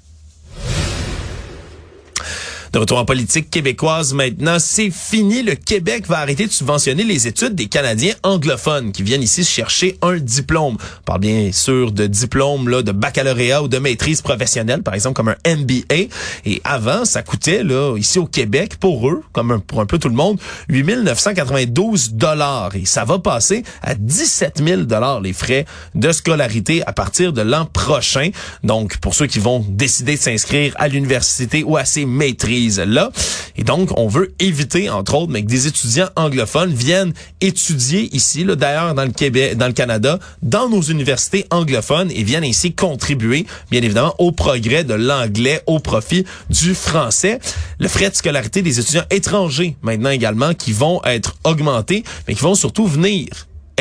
De 2.71 2.79
retour 2.79 2.99
en 2.99 3.05
politique 3.05 3.49
québécoise 3.49 4.13
maintenant, 4.13 4.57
c'est 4.57 4.91
fini. 4.91 5.43
Le 5.43 5.55
Québec 5.55 6.07
va 6.07 6.19
arrêter 6.19 6.47
de 6.47 6.51
subventionner 6.53 7.03
les 7.03 7.27
études 7.27 7.53
des 7.53 7.65
Canadiens 7.65 8.13
anglophones 8.23 8.93
qui 8.93 9.03
viennent 9.03 9.21
ici 9.21 9.43
chercher 9.43 9.97
un 10.01 10.15
diplôme. 10.15 10.77
On 10.99 11.03
parle 11.03 11.19
bien 11.19 11.51
sûr 11.51 11.91
de 11.91 12.07
diplôme 12.07 12.69
là, 12.69 12.81
de 12.81 12.93
baccalauréat 12.93 13.63
ou 13.63 13.67
de 13.67 13.77
maîtrise 13.77 14.21
professionnelle, 14.21 14.83
par 14.83 14.93
exemple 14.93 15.17
comme 15.17 15.27
un 15.27 15.35
MBA. 15.45 16.07
Et 16.45 16.61
avant, 16.63 17.03
ça 17.03 17.23
coûtait 17.23 17.61
là 17.65 17.97
ici 17.97 18.19
au 18.19 18.25
Québec 18.25 18.77
pour 18.79 19.09
eux, 19.09 19.21
comme 19.33 19.59
pour 19.59 19.81
un 19.81 19.85
peu 19.85 19.99
tout 19.99 20.07
le 20.07 20.15
monde, 20.15 20.39
8 20.69 21.03
992 21.03 22.13
dollars. 22.13 22.73
Et 22.77 22.85
ça 22.85 23.03
va 23.03 23.19
passer 23.19 23.63
à 23.81 23.95
17 23.95 24.61
000 24.65 24.81
dollars 24.83 25.19
les 25.19 25.33
frais 25.33 25.65
de 25.93 26.09
scolarité 26.13 26.83
à 26.87 26.93
partir 26.93 27.33
de 27.33 27.41
l'an 27.41 27.65
prochain. 27.65 28.29
Donc 28.63 28.95
pour 28.99 29.13
ceux 29.13 29.27
qui 29.27 29.39
vont 29.39 29.59
décider 29.67 30.15
de 30.15 30.21
s'inscrire 30.21 30.73
à 30.77 30.87
l'université 30.87 31.65
ou 31.65 31.75
à 31.75 31.83
ces 31.83 32.05
maîtrises 32.05 32.60
Et 33.57 33.63
donc 33.63 33.89
on 33.97 34.07
veut 34.07 34.33
éviter 34.39 34.89
entre 34.89 35.15
autres 35.15 35.31
mais 35.31 35.43
que 35.43 35.47
des 35.47 35.67
étudiants 35.67 36.09
anglophones 36.15 36.73
viennent 36.73 37.13
étudier 37.41 38.09
ici 38.15 38.45
d'ailleurs 38.45 38.93
dans 38.93 39.03
le 39.03 39.11
Québec 39.11 39.57
dans 39.57 39.67
le 39.67 39.73
Canada 39.73 40.19
dans 40.41 40.69
nos 40.69 40.81
universités 40.81 41.45
anglophones 41.51 42.11
et 42.11 42.23
viennent 42.23 42.43
ainsi 42.43 42.73
contribuer 42.73 43.45
bien 43.69 43.81
évidemment 43.81 44.15
au 44.19 44.31
progrès 44.31 44.83
de 44.83 44.93
l'anglais 44.93 45.61
au 45.67 45.79
profit 45.79 46.25
du 46.49 46.73
français. 46.73 47.39
Le 47.79 47.87
frais 47.87 48.09
de 48.09 48.15
scolarité 48.15 48.61
des 48.61 48.79
étudiants 48.79 49.05
étrangers 49.09 49.75
maintenant 49.81 50.09
également 50.09 50.53
qui 50.53 50.71
vont 50.71 51.01
être 51.03 51.35
augmentés 51.43 52.03
mais 52.27 52.35
qui 52.35 52.41
vont 52.41 52.55
surtout 52.55 52.87
venir 52.87 53.27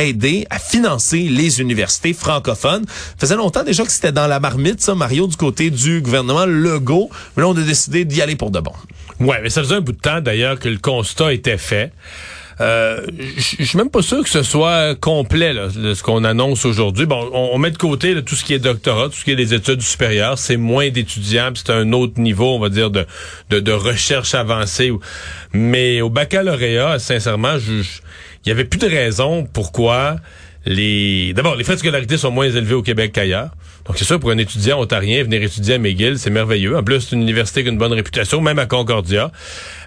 aider 0.00 0.46
à 0.50 0.58
financer 0.58 1.28
les 1.28 1.60
universités 1.60 2.12
francophones. 2.12 2.84
Ça 2.86 3.14
faisait 3.20 3.36
longtemps 3.36 3.64
déjà 3.64 3.84
que 3.84 3.92
c'était 3.92 4.12
dans 4.12 4.26
la 4.26 4.40
marmite, 4.40 4.80
ça, 4.80 4.94
Mario, 4.94 5.26
du 5.26 5.36
côté 5.36 5.70
du 5.70 6.00
gouvernement 6.00 6.46
Legault. 6.46 7.10
Mais 7.36 7.42
là, 7.42 7.48
on 7.48 7.56
a 7.56 7.60
décidé 7.62 8.04
d'y 8.04 8.22
aller 8.22 8.36
pour 8.36 8.50
de 8.50 8.60
bon. 8.60 8.72
Ouais, 9.20 9.40
mais 9.42 9.50
ça 9.50 9.62
faisait 9.62 9.74
un 9.74 9.80
bout 9.80 9.92
de 9.92 9.98
temps 10.00 10.20
d'ailleurs 10.20 10.58
que 10.58 10.68
le 10.68 10.78
constat 10.78 11.32
était 11.32 11.58
fait. 11.58 11.92
Euh, 12.60 13.06
je 13.38 13.64
suis 13.64 13.78
même 13.78 13.88
pas 13.88 14.02
sûr 14.02 14.22
que 14.22 14.28
ce 14.28 14.42
soit 14.42 14.94
complet 14.94 15.54
là, 15.54 15.68
ce 15.70 16.02
qu'on 16.02 16.24
annonce 16.24 16.66
aujourd'hui. 16.66 17.06
Bon, 17.06 17.30
on, 17.32 17.56
met 17.56 17.70
de 17.70 17.78
côté 17.78 18.12
là, 18.12 18.20
tout 18.20 18.34
ce 18.34 18.44
qui 18.44 18.52
est 18.52 18.58
doctorat, 18.58 19.06
tout 19.08 19.14
ce 19.14 19.24
qui 19.24 19.30
est 19.30 19.36
des 19.36 19.54
études 19.54 19.80
supérieures, 19.80 20.38
c'est 20.38 20.58
moins 20.58 20.90
d'étudiants, 20.90 21.52
c'est 21.54 21.70
un 21.70 21.92
autre 21.94 22.20
niveau, 22.20 22.54
on 22.54 22.58
va 22.58 22.68
dire, 22.68 22.90
de 22.90 23.72
recherche 23.72 24.34
avancée. 24.34 24.92
Mais 25.54 26.02
au 26.02 26.10
baccalauréat, 26.10 26.98
sincèrement, 26.98 27.58
je, 27.58 27.80
je- 27.82 28.00
il 28.44 28.48
y 28.48 28.52
avait 28.52 28.64
plus 28.64 28.78
de 28.78 28.86
raison 28.86 29.46
pourquoi 29.52 30.16
les. 30.66 31.32
D'abord, 31.34 31.56
les 31.56 31.64
frais 31.64 31.74
de 31.74 31.80
scolarité 31.80 32.16
sont 32.16 32.30
moins 32.30 32.46
élevés 32.46 32.74
au 32.74 32.82
Québec 32.82 33.12
qu'ailleurs. 33.12 33.50
Donc 33.86 33.96
c'est 33.98 34.04
sûr, 34.04 34.20
pour 34.20 34.30
un 34.30 34.38
étudiant 34.38 34.80
ontarien, 34.80 35.22
venir 35.24 35.42
étudier 35.42 35.74
à 35.74 35.78
McGill, 35.78 36.18
c'est 36.18 36.30
merveilleux. 36.30 36.76
En 36.76 36.82
plus, 36.82 37.00
c'est 37.00 37.16
une 37.16 37.22
université 37.22 37.62
qui 37.62 37.68
a 37.68 37.72
une 37.72 37.78
bonne 37.78 37.92
réputation, 37.92 38.40
même 38.40 38.58
à 38.58 38.66
Concordia. 38.66 39.32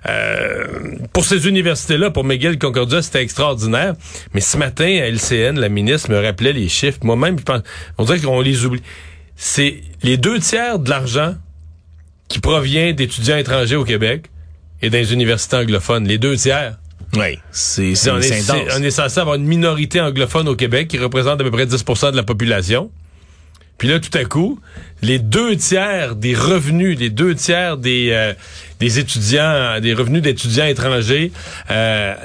Euh, 0.10 0.98
pour 1.14 1.26
ces 1.26 1.48
universités-là, 1.48 2.10
pour 2.10 2.24
McGill, 2.24 2.58
Concordia, 2.58 3.02
c'était 3.02 3.22
extraordinaire. 3.22 3.94
Mais 4.34 4.42
ce 4.42 4.58
matin, 4.58 4.86
à 4.86 5.10
LCN, 5.10 5.60
la 5.60 5.70
ministre 5.70 6.10
me 6.10 6.20
rappelait 6.20 6.54
les 6.54 6.70
chiffres. 6.70 7.00
Moi-même, 7.04 7.38
je 7.38 7.44
pense, 7.44 7.62
on 7.98 8.06
dirait 8.06 8.20
qu'on 8.20 8.42
les 8.42 8.66
oublie. 8.66 8.82
C'est 9.36 9.82
les 10.02 10.18
deux 10.18 10.40
tiers 10.40 10.80
de 10.80 10.90
l'argent 10.90 11.36
qui 12.28 12.40
provient 12.40 12.94
d'étudiants 12.94 13.38
étrangers 13.38 13.76
au 13.76 13.86
Québec 13.86 14.26
et 14.82 14.90
les 14.90 15.14
universités 15.14 15.58
anglophones. 15.58 16.08
Les 16.08 16.18
deux 16.18 16.36
tiers. 16.36 16.78
Oui, 17.16 17.40
c'est 17.52 17.96
C'est- 17.96 18.10
on, 18.12 18.18
est, 18.20 18.24
c'est 18.24 18.52
on 18.80 18.84
est 18.84 18.92
censé 18.92 19.20
avoir 19.20 19.36
une 19.36 19.46
minorité 19.46 20.02
anglophone 20.02 20.48
au 20.48 20.56
Québec 20.56 20.88
qui 20.88 20.98
représente 20.98 21.40
à 21.40 21.44
peu 21.44 21.52
près 21.52 21.66
10% 21.66 22.12
de 22.12 22.16
la 22.16 22.24
population. 22.24 22.90
Puis 23.78 23.88
là, 23.88 24.00
tout 24.00 24.16
à 24.18 24.24
coup, 24.24 24.60
les 25.02 25.20
deux 25.20 25.56
tiers 25.58 26.16
des 26.16 26.34
revenus, 26.36 26.98
les 26.98 27.10
deux 27.10 27.36
tiers 27.36 27.78
des, 27.78 28.10
euh, 28.12 28.34
des 28.84 29.00
étudiants, 29.00 29.80
des 29.80 29.94
revenus 29.94 30.22
d'étudiants 30.22 30.66
étrangers 30.66 31.32
euh, 31.72 32.16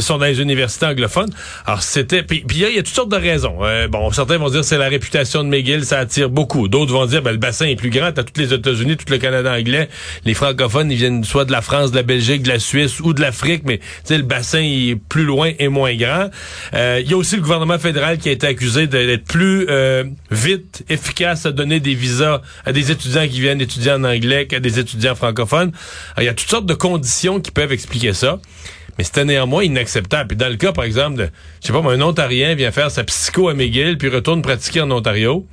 sont 0.00 0.16
dans 0.16 0.24
les 0.24 0.40
universités 0.40 0.86
anglophones. 0.86 1.28
Alors 1.66 1.82
c'était, 1.82 2.22
puis 2.22 2.42
il 2.48 2.56
y, 2.58 2.64
a- 2.64 2.82
toutes 2.82 2.94
sortes 2.94 3.10
de 3.10 3.16
raisons. 3.16 3.58
Euh, 3.62 3.88
bon, 3.88 4.10
certains 4.10 4.38
vont 4.38 4.48
dire 4.48 4.64
c'est 4.64 4.78
la 4.78 4.88
réputation 4.88 5.44
de 5.44 5.48
McGill, 5.50 5.84
ça 5.84 5.98
attire 5.98 6.30
beaucoup. 6.30 6.68
D'autres 6.68 6.92
vont 6.92 7.04
dire 7.04 7.20
ben, 7.20 7.32
le 7.32 7.36
bassin 7.36 7.66
est 7.66 7.76
plus 7.76 7.90
grand, 7.90 8.10
t'as 8.12 8.22
tous 8.22 8.40
les 8.40 8.54
États-Unis, 8.54 8.96
tout 8.96 9.04
le 9.10 9.18
Canada 9.18 9.52
anglais, 9.52 9.90
les 10.24 10.32
francophones 10.32 10.90
ils 10.90 10.96
viennent 10.96 11.24
soit 11.24 11.44
de 11.44 11.52
la 11.52 11.60
France, 11.60 11.90
de 11.90 11.96
la 11.96 12.02
Belgique, 12.02 12.42
de 12.42 12.48
la 12.48 12.58
Suisse 12.58 13.00
ou 13.00 13.12
de 13.12 13.20
l'Afrique, 13.20 13.62
mais 13.66 13.80
le 14.08 14.22
bassin 14.22 14.60
est 14.62 14.96
plus 15.10 15.24
loin 15.24 15.52
et 15.58 15.68
moins 15.68 15.94
grand. 15.94 16.30
Euh, 16.72 17.02
Il 17.04 17.10
y 17.10 17.12
a 17.12 17.18
aussi 17.18 17.36
le 17.36 17.42
gouvernement 17.42 17.78
fédéral 17.78 18.16
qui 18.16 18.30
a 18.30 18.32
été 18.32 18.46
accusé 18.46 18.86
d'être 18.86 19.24
plus 19.24 19.66
euh, 19.68 20.04
vite, 20.30 20.84
efficace 20.88 21.44
à 21.44 21.52
donner 21.52 21.80
des 21.80 21.94
visas 21.94 22.40
à 22.64 22.72
des 22.72 22.90
étudiants 22.90 23.28
qui 23.28 23.40
viennent 23.42 23.60
étudier 23.60 23.92
en 23.92 24.04
anglais 24.04 24.46
qu'à 24.46 24.60
des 24.60 24.78
étudiants 24.78 25.14
francophones. 25.14 25.72
Alors, 26.16 26.22
il 26.22 26.24
y 26.24 26.28
a 26.28 26.34
toutes 26.34 26.50
sortes 26.50 26.66
de 26.66 26.74
conditions 26.74 27.40
qui 27.40 27.50
peuvent 27.50 27.72
expliquer 27.72 28.12
ça. 28.12 28.40
Mais 28.98 29.04
c'était 29.04 29.24
néanmoins 29.24 29.62
inacceptable. 29.62 30.28
Puis 30.28 30.36
dans 30.36 30.48
le 30.48 30.56
cas, 30.56 30.72
par 30.72 30.84
exemple, 30.84 31.18
de, 31.18 31.30
je 31.62 31.68
sais 31.68 31.72
pas, 31.72 31.78
un 31.78 32.00
Ontarien 32.00 32.54
vient 32.56 32.72
faire 32.72 32.90
sa 32.90 33.04
psycho 33.04 33.48
à 33.48 33.54
McGill, 33.54 33.96
puis 33.96 34.08
retourne 34.08 34.42
pratiquer 34.42 34.80
en 34.80 34.90
Ontario. 34.90 35.46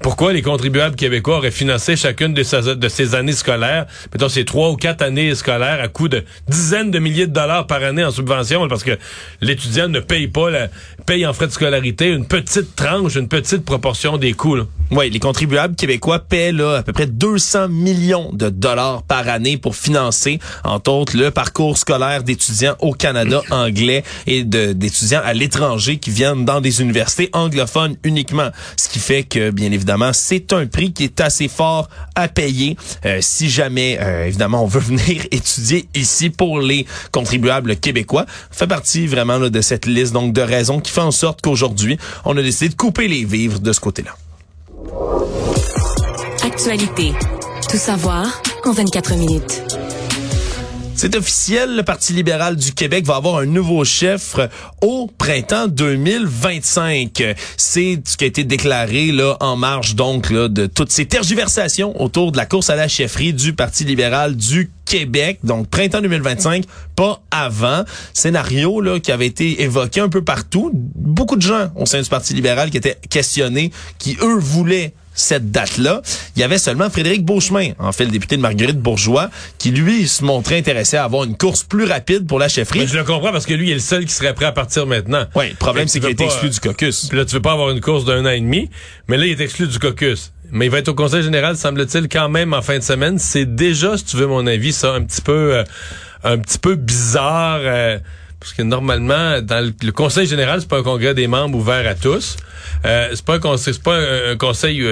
Pourquoi 0.00 0.32
les 0.32 0.42
contribuables 0.42 0.94
québécois 0.94 1.38
auraient 1.38 1.50
financé 1.50 1.96
chacune 1.96 2.32
de 2.32 2.74
de 2.74 2.88
ces 2.88 3.14
années 3.16 3.32
scolaires, 3.32 3.86
mettons 4.12 4.28
ces 4.28 4.44
trois 4.44 4.70
ou 4.70 4.76
quatre 4.76 5.02
années 5.02 5.34
scolaires 5.34 5.80
à 5.80 5.88
coût 5.88 6.08
de 6.08 6.24
dizaines 6.46 6.92
de 6.92 7.00
milliers 7.00 7.26
de 7.26 7.32
dollars 7.32 7.66
par 7.66 7.82
année 7.82 8.04
en 8.04 8.12
subvention, 8.12 8.68
parce 8.68 8.84
que 8.84 8.96
l'étudiant 9.40 9.88
ne 9.88 9.98
paye 9.98 10.28
pas 10.28 10.50
la, 10.50 10.68
payent 11.08 11.24
en 11.24 11.32
frais 11.32 11.46
de 11.46 11.52
scolarité 11.52 12.08
une 12.08 12.26
petite 12.26 12.76
tranche, 12.76 13.16
une 13.16 13.28
petite 13.28 13.64
proportion 13.64 14.18
des 14.18 14.34
coûts. 14.34 14.56
Là. 14.56 14.64
Oui, 14.90 15.08
les 15.10 15.18
contribuables 15.18 15.74
québécois 15.74 16.18
paient 16.18 16.52
là, 16.52 16.76
à 16.76 16.82
peu 16.82 16.92
près 16.92 17.06
200 17.06 17.68
millions 17.68 18.30
de 18.32 18.48
dollars 18.48 19.02
par 19.02 19.26
année 19.28 19.56
pour 19.56 19.76
financer, 19.76 20.38
entre 20.64 20.90
autres, 20.92 21.16
le 21.16 21.30
parcours 21.30 21.76
scolaire 21.76 22.24
d'étudiants 22.24 22.74
au 22.80 22.92
Canada 22.92 23.42
anglais 23.50 24.02
et 24.26 24.44
d'étudiants 24.44 25.20
à 25.24 25.32
l'étranger 25.32 25.98
qui 25.98 26.10
viennent 26.10 26.44
dans 26.44 26.60
des 26.60 26.82
universités 26.82 27.30
anglophones 27.32 27.96
uniquement. 28.02 28.50
Ce 28.76 28.88
qui 28.90 28.98
fait 28.98 29.24
que, 29.24 29.50
bien 29.50 29.72
évidemment, 29.72 30.12
c'est 30.12 30.52
un 30.52 30.66
prix 30.66 30.92
qui 30.92 31.04
est 31.04 31.20
assez 31.20 31.48
fort 31.48 31.88
à 32.14 32.28
payer 32.28 32.76
euh, 33.04 33.18
si 33.20 33.48
jamais, 33.48 33.98
euh, 34.00 34.26
évidemment, 34.26 34.64
on 34.64 34.66
veut 34.66 34.80
venir 34.96 35.22
étudier 35.30 35.86
ici 35.94 36.28
pour 36.30 36.60
les 36.60 36.86
contribuables 37.12 37.76
québécois. 37.76 38.26
fait 38.50 38.66
partie 38.66 39.06
vraiment 39.06 39.38
là, 39.38 39.48
de 39.50 39.60
cette 39.62 39.86
liste 39.86 40.12
donc 40.12 40.32
de 40.32 40.42
raisons 40.42 40.80
qui 40.80 40.90
en 40.98 41.10
sorte 41.10 41.40
qu'aujourd'hui, 41.42 41.98
on 42.24 42.36
a 42.36 42.42
décidé 42.42 42.68
de 42.68 42.74
couper 42.74 43.08
les 43.08 43.24
vivres 43.24 43.60
de 43.60 43.72
ce 43.72 43.80
côté-là. 43.80 44.16
Actualité. 46.42 47.12
Tout 47.70 47.76
savoir 47.76 48.42
en 48.64 48.72
24 48.72 49.14
minutes. 49.16 49.62
C'est 51.00 51.14
officiel, 51.14 51.76
le 51.76 51.84
Parti 51.84 52.12
libéral 52.12 52.56
du 52.56 52.72
Québec 52.72 53.06
va 53.06 53.14
avoir 53.14 53.36
un 53.36 53.46
nouveau 53.46 53.84
chef 53.84 54.34
au 54.82 55.08
printemps 55.16 55.68
2025. 55.68 57.36
C'est 57.56 58.00
ce 58.04 58.16
qui 58.16 58.24
a 58.24 58.26
été 58.26 58.42
déclaré 58.42 59.12
là 59.12 59.36
en 59.38 59.54
marge 59.54 59.94
donc 59.94 60.28
là, 60.28 60.48
de 60.48 60.66
toutes 60.66 60.90
ces 60.90 61.06
tergiversations 61.06 62.02
autour 62.02 62.32
de 62.32 62.36
la 62.36 62.46
course 62.46 62.68
à 62.68 62.74
la 62.74 62.88
chefferie 62.88 63.32
du 63.32 63.52
Parti 63.52 63.84
libéral 63.84 64.34
du 64.34 64.72
Québec. 64.86 65.38
Donc 65.44 65.68
printemps 65.68 66.02
2025, 66.02 66.64
pas 66.96 67.22
avant. 67.30 67.84
Scénario 68.12 68.80
là 68.80 68.98
qui 68.98 69.12
avait 69.12 69.28
été 69.28 69.62
évoqué 69.62 70.00
un 70.00 70.08
peu 70.08 70.24
partout. 70.24 70.72
Beaucoup 70.74 71.36
de 71.36 71.42
gens 71.42 71.68
au 71.76 71.86
sein 71.86 72.02
du 72.02 72.08
Parti 72.08 72.34
libéral 72.34 72.70
qui 72.70 72.76
étaient 72.76 72.98
questionnés, 73.08 73.70
qui 74.00 74.18
eux 74.20 74.38
voulaient 74.40 74.94
cette 75.18 75.50
date-là. 75.50 76.02
Il 76.36 76.40
y 76.40 76.42
avait 76.42 76.58
seulement 76.58 76.90
Frédéric 76.90 77.24
Beauchemin, 77.24 77.72
en 77.78 77.92
fait 77.92 78.04
le 78.04 78.10
député 78.10 78.36
de 78.36 78.42
Marguerite 78.42 78.78
Bourgeois, 78.78 79.30
qui 79.58 79.70
lui 79.70 80.06
se 80.08 80.24
montrait 80.24 80.58
intéressé 80.58 80.96
à 80.96 81.04
avoir 81.04 81.24
une 81.24 81.36
course 81.36 81.64
plus 81.64 81.84
rapide 81.84 82.26
pour 82.26 82.38
la 82.38 82.48
chefferie. 82.48 82.86
je 82.86 82.96
le 82.96 83.04
comprends 83.04 83.32
parce 83.32 83.46
que 83.46 83.54
lui 83.54 83.68
il 83.68 83.70
est 83.72 83.74
le 83.74 83.80
seul 83.80 84.04
qui 84.04 84.12
serait 84.12 84.34
prêt 84.34 84.46
à 84.46 84.52
partir 84.52 84.86
maintenant. 84.86 85.24
Oui, 85.34 85.50
le 85.50 85.56
problème 85.56 85.88
c'est 85.88 86.00
qu'il 86.00 86.10
été 86.10 86.24
exclu 86.24 86.50
du 86.50 86.60
caucus. 86.60 87.06
Puis 87.08 87.18
là 87.18 87.24
tu 87.24 87.34
veux 87.34 87.42
pas 87.42 87.52
avoir 87.52 87.70
une 87.70 87.80
course 87.80 88.04
d'un 88.04 88.24
an 88.24 88.30
et 88.30 88.40
demi, 88.40 88.70
mais 89.08 89.16
là 89.16 89.26
il 89.26 89.32
est 89.32 89.40
exclu 89.40 89.66
du 89.66 89.78
caucus. 89.78 90.32
Mais 90.50 90.66
il 90.66 90.70
va 90.70 90.78
être 90.78 90.88
au 90.88 90.94
Conseil 90.94 91.22
général, 91.22 91.56
semble-t-il, 91.56 92.08
quand 92.08 92.28
même 92.28 92.54
en 92.54 92.62
fin 92.62 92.78
de 92.78 92.82
semaine. 92.82 93.18
C'est 93.18 93.44
déjà, 93.44 93.98
si 93.98 94.04
tu 94.04 94.16
veux 94.16 94.26
mon 94.26 94.46
avis, 94.46 94.72
ça 94.72 94.94
un 94.94 95.02
petit 95.02 95.20
peu, 95.20 95.56
euh, 95.56 95.64
un 96.24 96.38
petit 96.38 96.58
peu 96.58 96.74
bizarre. 96.74 97.60
Euh, 97.62 97.98
parce 98.40 98.52
que 98.52 98.62
normalement, 98.62 99.40
dans 99.42 99.72
le, 99.82 99.92
conseil 99.92 100.26
général, 100.26 100.60
c'est 100.60 100.68
pas 100.68 100.78
un 100.78 100.82
congrès 100.82 101.14
des 101.14 101.26
membres 101.26 101.58
ouvert 101.58 101.86
à 101.88 101.94
tous. 101.94 102.36
Euh, 102.84 103.08
c'est 103.12 103.24
pas 103.24 103.34
un 103.34 103.40
conseil, 103.40 103.74
c'est 103.74 103.82
pas 103.82 103.98
un, 103.98 104.36
conseil, 104.36 104.84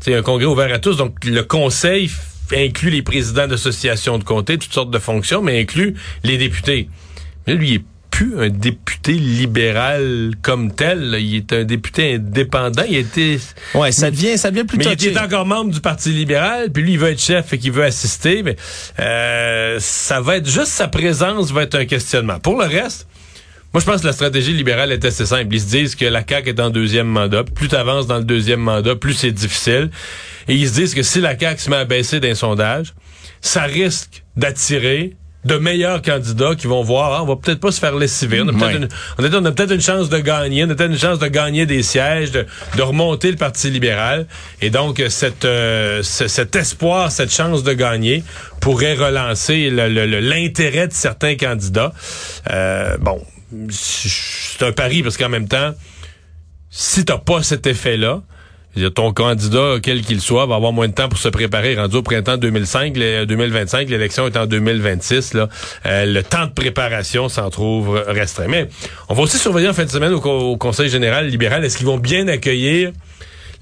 c'est 0.00 0.14
euh, 0.14 0.18
un 0.18 0.22
congrès 0.22 0.46
ouvert 0.46 0.72
à 0.74 0.78
tous. 0.78 0.96
Donc 0.96 1.24
le 1.24 1.42
conseil 1.42 2.10
inclut 2.52 2.90
les 2.90 3.02
présidents 3.02 3.46
d'associations 3.46 4.18
de 4.18 4.24
comté, 4.24 4.58
toutes 4.58 4.72
sortes 4.72 4.90
de 4.90 4.98
fonctions, 4.98 5.40
mais 5.40 5.60
inclut 5.60 5.94
les 6.24 6.36
députés. 6.36 6.88
Mais 7.46 7.54
lui, 7.54 7.68
il 7.68 7.74
est 7.76 7.84
plus 8.10 8.40
un 8.40 8.48
député 8.48 9.12
libéral 9.12 10.32
comme 10.42 10.72
tel. 10.72 11.16
Il 11.18 11.36
est 11.36 11.52
un 11.52 11.64
député 11.64 12.14
indépendant. 12.14 12.82
Il 12.88 12.96
était. 12.96 13.38
Ouais, 13.74 13.92
ça 13.92 14.10
devient, 14.10 14.36
ça 14.36 14.50
devient 14.50 14.64
plus. 14.64 14.78
Mais 14.78 14.84
il 14.84 15.08
est 15.08 15.18
encore 15.18 15.46
membre 15.46 15.70
du 15.70 15.80
Parti 15.80 16.10
libéral. 16.10 16.70
Puis 16.70 16.82
lui, 16.82 16.92
il 16.92 16.98
veut 16.98 17.10
être 17.10 17.20
chef 17.20 17.52
et 17.52 17.58
qu'il 17.58 17.72
veut 17.72 17.84
assister. 17.84 18.42
Mais 18.42 18.56
euh, 18.98 19.76
ça 19.80 20.20
va 20.20 20.36
être 20.36 20.48
juste 20.48 20.72
sa 20.72 20.88
présence 20.88 21.52
va 21.52 21.62
être 21.62 21.76
un 21.76 21.86
questionnement. 21.86 22.38
Pour 22.38 22.58
le 22.58 22.66
reste. 22.66 23.06
Moi, 23.72 23.80
je 23.80 23.86
pense 23.86 24.00
que 24.00 24.06
la 24.06 24.12
stratégie 24.12 24.52
libérale 24.52 24.90
est 24.90 25.04
assez 25.04 25.24
simple. 25.26 25.54
Ils 25.54 25.60
se 25.60 25.68
disent 25.68 25.94
que 25.94 26.04
la 26.04 26.24
CAQ 26.28 26.48
est 26.48 26.60
en 26.60 26.70
deuxième 26.70 27.06
mandat. 27.06 27.44
Plus 27.44 27.68
tu 27.68 27.76
avances 27.76 28.08
dans 28.08 28.18
le 28.18 28.24
deuxième 28.24 28.58
mandat, 28.58 28.96
plus 28.96 29.14
c'est 29.14 29.30
difficile. 29.30 29.90
Et 30.48 30.56
ils 30.56 30.68
se 30.68 30.74
disent 30.74 30.92
que 30.92 31.04
si 31.04 31.20
la 31.20 31.38
CAQ 31.38 31.60
se 31.60 31.70
met 31.70 31.76
à 31.76 31.84
baisser 31.84 32.18
d'un 32.18 32.34
sondage, 32.34 32.94
ça 33.40 33.62
risque 33.62 34.24
d'attirer 34.36 35.16
de 35.44 35.56
meilleurs 35.56 36.02
candidats 36.02 36.54
qui 36.54 36.66
vont 36.66 36.82
voir, 36.82 37.14
ah, 37.14 37.22
on 37.22 37.26
va 37.26 37.36
peut-être 37.36 37.60
pas 37.60 37.72
se 37.72 37.80
faire 37.80 37.96
lessiver. 37.96 38.42
On 38.42 38.48
a 38.48 38.52
peut-être 38.52 39.36
une, 39.38 39.54
peut 39.54 39.74
une 39.74 39.80
chance 39.80 40.10
de 40.10 40.18
gagner, 40.18 40.64
on 40.64 40.70
a 40.70 40.74
peut-être 40.74 40.92
une 40.92 40.98
chance 40.98 41.18
de 41.18 41.28
gagner 41.28 41.64
des 41.64 41.82
sièges, 41.82 42.30
de, 42.30 42.46
de 42.76 42.82
remonter 42.82 43.30
le 43.30 43.36
Parti 43.36 43.70
libéral. 43.70 44.26
Et 44.60 44.68
donc, 44.68 45.02
cette, 45.08 45.46
euh, 45.46 46.02
cet 46.02 46.56
espoir, 46.56 47.10
cette 47.10 47.32
chance 47.32 47.62
de 47.62 47.72
gagner 47.72 48.22
pourrait 48.60 48.94
relancer 48.94 49.70
l'intérêt 49.70 50.88
de 50.88 50.92
certains 50.92 51.36
candidats. 51.36 51.92
Euh, 52.50 52.98
bon, 52.98 53.24
c'est 53.70 54.64
un 54.64 54.72
pari 54.72 55.02
parce 55.02 55.16
qu'en 55.16 55.30
même 55.30 55.48
temps, 55.48 55.72
si 56.68 57.04
t'as 57.04 57.18
pas 57.18 57.42
cet 57.42 57.66
effet-là, 57.66 58.22
ton 58.94 59.12
candidat, 59.12 59.76
quel 59.82 60.02
qu'il 60.02 60.20
soit, 60.20 60.46
va 60.46 60.54
avoir 60.54 60.72
moins 60.72 60.88
de 60.88 60.92
temps 60.92 61.08
pour 61.08 61.18
se 61.18 61.28
préparer. 61.28 61.74
Rendu 61.74 61.96
au 61.96 62.02
printemps 62.02 62.36
2005, 62.36 62.94
2025, 62.94 63.88
l'élection 63.88 64.26
est 64.26 64.36
en 64.36 64.46
2026. 64.46 65.34
Là, 65.34 65.48
euh, 65.86 66.06
le 66.06 66.22
temps 66.22 66.46
de 66.46 66.52
préparation 66.52 67.28
s'en 67.28 67.50
trouve 67.50 68.02
restreint. 68.06 68.48
Mais 68.48 68.68
on 69.08 69.14
va 69.14 69.22
aussi 69.22 69.38
surveiller 69.38 69.68
en 69.68 69.72
fin 69.72 69.84
de 69.84 69.90
semaine 69.90 70.12
au, 70.12 70.56
Conseil 70.56 70.88
général 70.88 71.26
libéral. 71.26 71.64
Est-ce 71.64 71.78
qu'ils 71.78 71.86
vont 71.86 71.98
bien 71.98 72.28
accueillir 72.28 72.92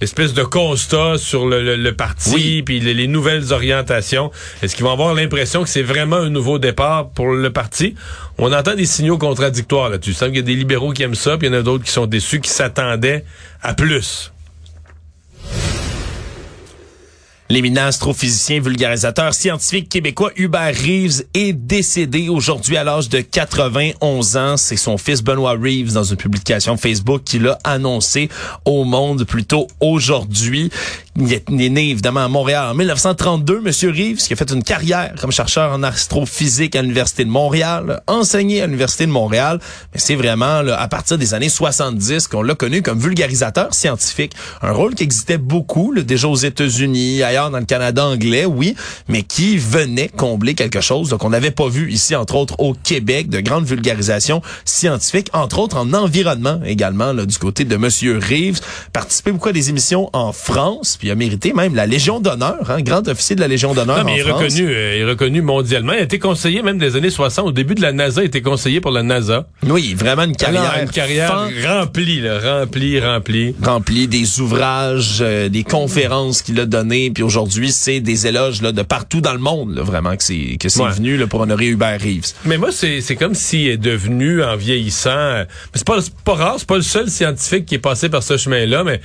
l'espèce 0.01 0.33
de 0.35 0.43
constat 0.43 1.17
sur 1.17 1.47
le, 1.47 1.91
parti, 1.93 2.63
puis 2.63 2.81
les, 2.81 3.07
nouvelles 3.07 3.53
orientations? 3.53 4.31
Est-ce 4.63 4.77
qu'ils 4.77 4.85
vont 4.85 4.93
avoir 4.93 5.15
l'impression 5.15 5.63
que 5.63 5.69
c'est 5.69 5.83
vraiment 5.83 6.17
un 6.17 6.31
nouveau 6.31 6.59
départ 6.59 7.09
pour 7.11 7.33
le 7.33 7.51
parti? 7.51 7.95
On 8.37 8.53
entend 8.53 8.75
des 8.75 8.87
signaux 8.87 9.19
contradictoires 9.19 9.89
là-dessus. 9.89 10.11
Tu 10.11 10.17
sens 10.17 10.29
qu'il 10.29 10.37
y 10.37 10.41
a 10.41 10.43
des 10.43 10.55
libéraux 10.55 10.93
qui 10.93 11.03
aiment 11.03 11.15
ça, 11.15 11.39
puis 11.39 11.49
il 11.49 11.53
y 11.53 11.57
en 11.57 11.59
a 11.59 11.63
d'autres 11.63 11.85
qui 11.85 11.93
sont 11.93 12.07
déçus, 12.07 12.41
qui 12.41 12.51
s'attendaient 12.51 13.25
à 13.63 13.75
plus. 13.75 14.33
L'éminent 17.51 17.87
astrophysicien 17.87 18.61
vulgarisateur 18.61 19.33
scientifique 19.33 19.89
québécois 19.89 20.33
Hubert 20.37 20.75
Reeves 20.75 21.25
est 21.33 21.55
décédé 21.55 22.29
aujourd'hui 22.29 22.77
à 22.77 22.85
l'âge 22.85 23.09
de 23.09 23.23
91 23.23 24.37
ans. 24.37 24.59
C'est 24.59 24.77
son 24.77 24.99
fils 24.99 25.23
Benoît 25.23 25.53
Reeves 25.53 25.95
dans 25.95 26.03
une 26.05 26.19
publication 26.19 26.77
Facebook 26.77 27.23
qui 27.25 27.39
l'a 27.39 27.59
annoncé 27.65 28.29
au 28.67 28.85
monde 28.85 29.25
plus 29.25 29.45
tôt 29.45 29.67
aujourd'hui. 29.81 30.71
Il 31.21 31.33
est 31.33 31.49
né 31.49 31.91
évidemment 31.91 32.21
à 32.21 32.29
Montréal 32.29 32.69
en 32.71 32.75
1932, 32.75 33.61
Monsieur 33.61 33.91
Reeves, 33.91 34.19
qui 34.19 34.35
a 34.35 34.37
fait 34.37 34.53
une 34.53 34.63
carrière 34.63 35.15
comme 35.19 35.33
chercheur 35.33 35.73
en 35.73 35.83
astrophysique 35.83 36.77
à 36.77 36.83
l'Université 36.83 37.25
de 37.25 37.31
Montréal, 37.31 38.03
enseigné 38.07 38.61
à 38.63 38.67
l'Université 38.67 39.07
de 39.07 39.11
Montréal. 39.11 39.59
Mais 39.95 40.01
c'est 40.01 40.15
vraiment 40.15 40.59
à 40.69 40.89
partir 40.89 41.17
des 41.17 41.33
années 41.33 41.49
70 41.49 42.29
qu'on 42.29 42.43
l'a 42.43 42.55
connu 42.55 42.83
comme 42.83 43.01
vulgarisateur 43.01 43.73
scientifique. 43.75 44.35
Un 44.61 44.71
rôle 44.71 44.95
qui 44.95 45.03
existait 45.03 45.39
beaucoup 45.39 45.93
déjà 45.95 46.29
aux 46.29 46.37
États-Unis, 46.37 47.23
dans 47.51 47.59
le 47.59 47.65
Canada 47.65 48.05
anglais, 48.05 48.45
oui, 48.45 48.75
mais 49.09 49.23
qui 49.23 49.57
venait 49.57 50.09
combler 50.09 50.55
quelque 50.55 50.81
chose 50.81 51.17
qu'on 51.19 51.31
n'avait 51.31 51.51
pas 51.51 51.69
vu 51.69 51.91
ici, 51.91 52.15
entre 52.15 52.35
autres 52.35 52.59
au 52.59 52.75
Québec, 52.75 53.29
de 53.29 53.41
grande 53.41 53.65
vulgarisation 53.65 54.43
scientifique, 54.65 55.29
entre 55.33 55.59
autres 55.61 55.77
en 55.77 55.93
environnement 55.95 56.61
également, 56.65 57.13
là, 57.13 57.25
du 57.25 57.39
côté 57.39 57.65
de 57.65 57.77
Monsieur 57.77 58.19
Reeves. 58.19 58.61
Participé 58.93 59.33
beaucoup 59.33 59.49
à 59.49 59.53
des 59.53 59.71
émissions 59.71 60.11
en 60.13 60.33
France, 60.33 60.97
puis 60.99 61.09
il 61.09 61.11
a 61.11 61.15
mérité 61.15 61.53
même 61.53 61.75
la 61.75 61.87
Légion 61.87 62.21
d'honneur, 62.21 62.71
hein, 62.71 62.83
grand 62.83 63.07
officier 63.09 63.37
de 63.37 63.41
la 63.41 63.49
Légion 63.49 63.75
d'honneur 63.75 64.05
il 64.09 64.19
est 64.19 64.23
reconnu, 64.23 64.69
euh, 64.69 64.97
il 64.97 65.03
est 65.03 65.05
reconnu 65.05 65.43
mondialement. 65.43 65.93
Il 65.93 66.01
a 66.01 66.03
été 66.03 66.19
conseiller 66.19 66.63
même 66.63 66.79
des 66.79 66.97
années 66.97 67.11
60. 67.11 67.47
Au 67.47 67.53
début 67.53 67.75
de 67.75 67.83
la 67.83 67.93
NASA, 67.93 68.23
il 68.23 68.27
était 68.27 68.43
conseiller 68.43 68.81
pour 68.81 68.91
la 68.91 69.03
NASA. 69.03 69.47
Oui, 69.67 69.95
vraiment 69.95 70.25
une 70.25 70.37
carrière. 70.37 70.75
une 70.83 70.91
carrière 70.91 71.33
remplie, 71.67 72.21
là, 72.21 72.61
remplie, 72.61 73.01
remplie. 73.01 73.55
Remplie 73.63 74.09
des 74.09 74.41
ouvrages, 74.41 75.19
euh, 75.21 75.49
des 75.49 75.65
conférences 75.65 76.43
qu'il 76.43 76.59
a 76.61 76.67
données. 76.67 77.11
Puis 77.11 77.23
aujourd'hui, 77.29 77.71
c'est 77.71 78.01
des 78.01 78.27
éloges 78.27 78.63
là, 78.63 78.73
de 78.73 78.83
partout 78.83 79.21
dans 79.21 79.33
le 79.33 79.39
monde, 79.39 79.77
là, 79.77 79.83
vraiment, 79.83 80.17
que 80.17 80.25
c'est 80.25 80.57
que 80.59 80.69
c'est 80.69 80.83
venu 80.83 81.17
là, 81.17 81.27
pour 81.27 81.41
honorer 81.41 81.67
Hubert 81.67 82.01
Reeves. 82.01 82.33
Mais 82.45 82.59
moi, 82.59 82.73
c'est, 82.73 83.01
c'est 83.01 83.17
comme 83.17 83.35
s'il 83.35 83.69
est 83.69 83.77
devenu, 83.77 84.43
en 84.43 84.57
vieillissant... 84.57 85.11
Euh, 85.11 85.45
c'est 85.75 85.87
pas, 85.87 86.01
c'est 86.01 86.15
pas 86.15 86.35
rare, 86.35 86.57
c'est 86.59 86.69
pas 86.69 86.77
le 86.77 86.83
seul 86.83 87.11
scientifique 87.11 87.67
qui 87.67 87.75
est 87.75 87.81
passé 87.81 88.09
par 88.09 88.23
ce 88.23 88.37
chemin-là, 88.37 88.83
mais 88.83 89.01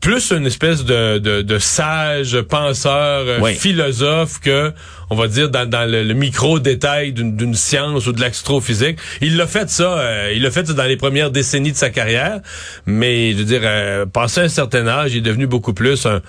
plus 0.00 0.32
une 0.32 0.46
espèce 0.46 0.84
de, 0.84 1.18
de, 1.18 1.58
sage 1.58 2.40
penseur, 2.42 3.24
euh, 3.26 3.44
philosophe 3.52 4.40
que, 4.40 4.72
on 5.10 5.14
va 5.14 5.28
dire, 5.28 5.50
dans, 5.50 5.68
dans 5.68 5.88
le, 5.88 6.14
micro-détail 6.14 7.12
d'une 7.12 7.54
science 7.54 8.06
ou 8.06 8.12
de 8.12 8.20
l'astrophysique. 8.20 8.98
Il 9.20 9.36
l'a 9.36 9.46
fait 9.46 9.68
ça, 9.68 9.98
euh, 9.98 10.32
il 10.34 10.42
l'a 10.42 10.50
fait 10.50 10.66
ça 10.66 10.72
dans 10.72 10.84
les 10.84 10.96
premières 10.96 11.30
décennies 11.30 11.72
de 11.72 11.76
sa 11.76 11.90
carrière, 11.90 12.40
mais 12.86 13.32
je 13.32 13.38
veux 13.38 13.44
dire, 13.44 13.60
euh, 13.62 14.06
passé 14.06 14.40
un 14.40 14.48
certain 14.48 14.86
âge, 14.88 15.12
il 15.12 15.18
est 15.18 15.20
devenu 15.20 15.46
beaucoup 15.46 15.74
plus 15.74 16.06
un 16.06 16.22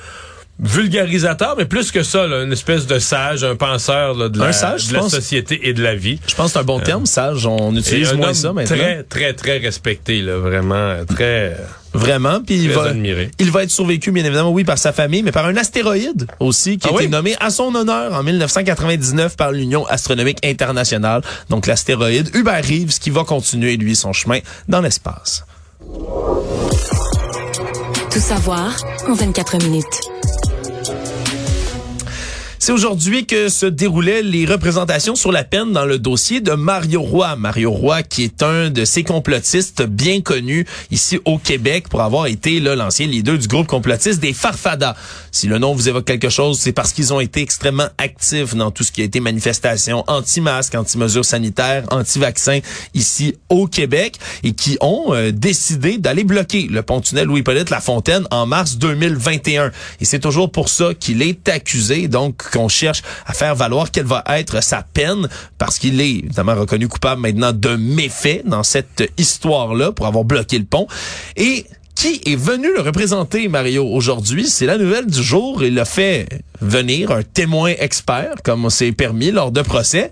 vulgarisateur, 0.62 1.56
mais 1.58 1.66
plus 1.66 1.92
que 1.92 2.04
ça, 2.04 2.26
une 2.26 2.52
espèce 2.52 2.86
de 2.86 3.00
sage, 3.00 3.44
un 3.44 3.56
penseur 3.56 4.16
de, 4.16 4.22
la, 4.22 4.28
de 4.28 4.94
la 4.94 5.10
société 5.10 5.68
et 5.68 5.74
de 5.74 5.82
la 5.82 5.96
vie. 5.96 6.20
Je 6.28 6.36
pense 6.36 6.48
que 6.48 6.54
c'est 6.54 6.60
un 6.60 6.64
bon 6.64 6.80
terme, 6.80 7.06
sage. 7.06 7.46
On 7.46 7.76
utilise 7.76 8.14
moins 8.14 8.34
ça 8.34 8.54
maintenant. 8.54 8.78
Très, 8.78 9.04
très, 9.04 9.34
très 9.34 9.58
respecté, 9.58 10.22
là, 10.22 10.38
vraiment, 10.38 10.98
très... 11.06 11.58
Vraiment, 11.94 12.40
puis 12.42 12.56
il 12.56 12.72
va, 12.72 12.94
il 13.38 13.52
va 13.52 13.64
être 13.64 13.70
survécu 13.70 14.12
bien 14.12 14.24
évidemment, 14.24 14.52
oui, 14.52 14.64
par 14.64 14.78
sa 14.78 14.94
famille, 14.94 15.24
mais 15.24 15.34
par 15.34 15.46
un 15.46 15.58
astéroïde 15.58 16.26
aussi 16.40 16.78
qui 16.78 16.88
a 16.88 16.92
ah 16.94 16.96
été 16.96 17.10
nommé 17.10 17.36
à 17.42 17.50
son 17.50 17.76
honneur 17.76 18.14
en 18.14 18.24
1999 18.24 19.36
par 19.36 19.52
l'Union 19.52 19.86
astronomique 19.88 20.38
internationale. 20.46 21.22
Donc 21.50 21.68
l'astéroïde 21.68 22.34
Hubert 22.34 22.64
Reeves 22.64 22.98
qui 23.00 23.10
va 23.10 23.26
continuer 23.26 23.76
lui 23.76 23.98
son 23.98 24.14
chemin 24.14 24.40
dans 24.70 24.80
l'espace. 24.80 25.44
Tout 28.10 28.20
savoir 28.20 28.74
en 29.10 29.14
24 29.14 29.58
minutes. 29.58 30.11
C'est 32.64 32.74
aujourd'hui 32.74 33.26
que 33.26 33.50
se 33.50 33.66
déroulaient 33.66 34.22
les 34.22 34.46
représentations 34.46 35.16
sur 35.16 35.32
la 35.32 35.44
peine 35.44 35.72
dans 35.72 35.86
le 35.86 35.98
dossier 35.98 36.42
de 36.42 36.52
Mario 36.52 37.02
Roy. 37.02 37.36
Mario 37.36 37.72
Roy, 37.72 38.04
qui 38.04 38.24
est 38.24 38.44
un 38.44 38.70
de 38.70 38.86
ces 38.86 39.04
complotistes 39.04 39.82
bien 39.82 40.22
connus 40.22 40.68
ici 40.92 41.20
au 41.26 41.40
Québec 41.40 41.90
pour 41.90 42.02
avoir 42.02 42.28
été 42.28 42.60
l'ancien 42.60 43.08
leader 43.08 43.40
du 43.40 43.48
groupe 43.48 43.66
complotiste 43.66 44.20
des 44.20 44.32
Farfadas. 44.32 44.96
Si 45.32 45.48
le 45.48 45.58
nom 45.58 45.74
vous 45.74 45.90
évoque 45.90 46.06
quelque 46.06 46.30
chose, 46.30 46.60
c'est 46.60 46.72
parce 46.72 46.94
qu'ils 46.94 47.12
ont 47.16 47.20
été 47.20 47.42
extrêmement 47.42 47.90
actifs 47.98 48.54
dans 48.54 48.70
tout 48.70 48.84
ce 48.84 48.92
qui 48.92 49.02
a 49.02 49.06
été 49.06 49.20
manifestation 49.22 50.04
anti-masques, 50.06 50.76
anti-mesures 50.76 51.26
sanitaires, 51.26 51.86
anti-vaccins 51.90 52.60
ici 52.94 53.34
au 53.50 53.66
Québec 53.66 54.20
et 54.44 54.54
qui 54.54 54.78
ont 54.82 55.16
euh, 55.16 55.32
décidé 55.32 55.98
d'aller 55.98 56.24
bloquer 56.24 56.68
le 56.70 56.84
pont-tunnel 56.84 57.26
Louis-Hippolyte 57.26 57.72
Lafontaine 57.72 58.28
en 58.30 58.46
mars 58.46 58.78
2021. 58.78 59.72
Et 60.00 60.06
c'est 60.06 60.20
toujours 60.20 60.52
pour 60.52 60.70
ça 60.70 60.94
qu'il 60.94 61.24
est 61.24 61.50
accusé, 61.50 62.08
donc 62.08 62.51
qu'on 62.52 62.68
cherche 62.68 63.02
à 63.26 63.34
faire 63.34 63.56
valoir 63.56 63.92
quelle 63.92 64.06
va 64.06 64.24
être 64.28 64.62
sa 64.62 64.84
peine, 64.84 65.30
parce 65.58 65.80
qu'il 65.80 66.00
est 66.02 66.10
évidemment 66.10 66.56
reconnu 66.56 66.88
coupable 66.88 67.22
maintenant 67.22 67.54
de 67.54 67.76
méfaits 67.76 68.44
dans 68.46 68.64
cette 68.64 69.12
histoire-là 69.18 69.92
pour 69.92 70.06
avoir 70.06 70.24
bloqué 70.24 70.60
le 70.60 70.66
pont. 70.66 70.88
Et 71.38 71.66
qui 71.96 72.22
est 72.26 72.36
venu 72.36 72.68
le 72.76 72.82
représenter, 72.82 73.48
Mario, 73.48 73.86
aujourd'hui? 73.86 74.48
C'est 74.48 74.66
la 74.66 74.78
nouvelle 74.78 75.06
du 75.06 75.22
jour. 75.22 75.64
Il 75.64 75.78
a 75.80 75.86
fait 75.86 76.28
venir 76.60 77.12
un 77.12 77.22
témoin 77.22 77.74
expert, 77.78 78.36
comme 78.44 78.70
c'est 78.70 78.92
permis 78.92 79.32
lors 79.32 79.52
de 79.52 79.62
procès 79.62 80.12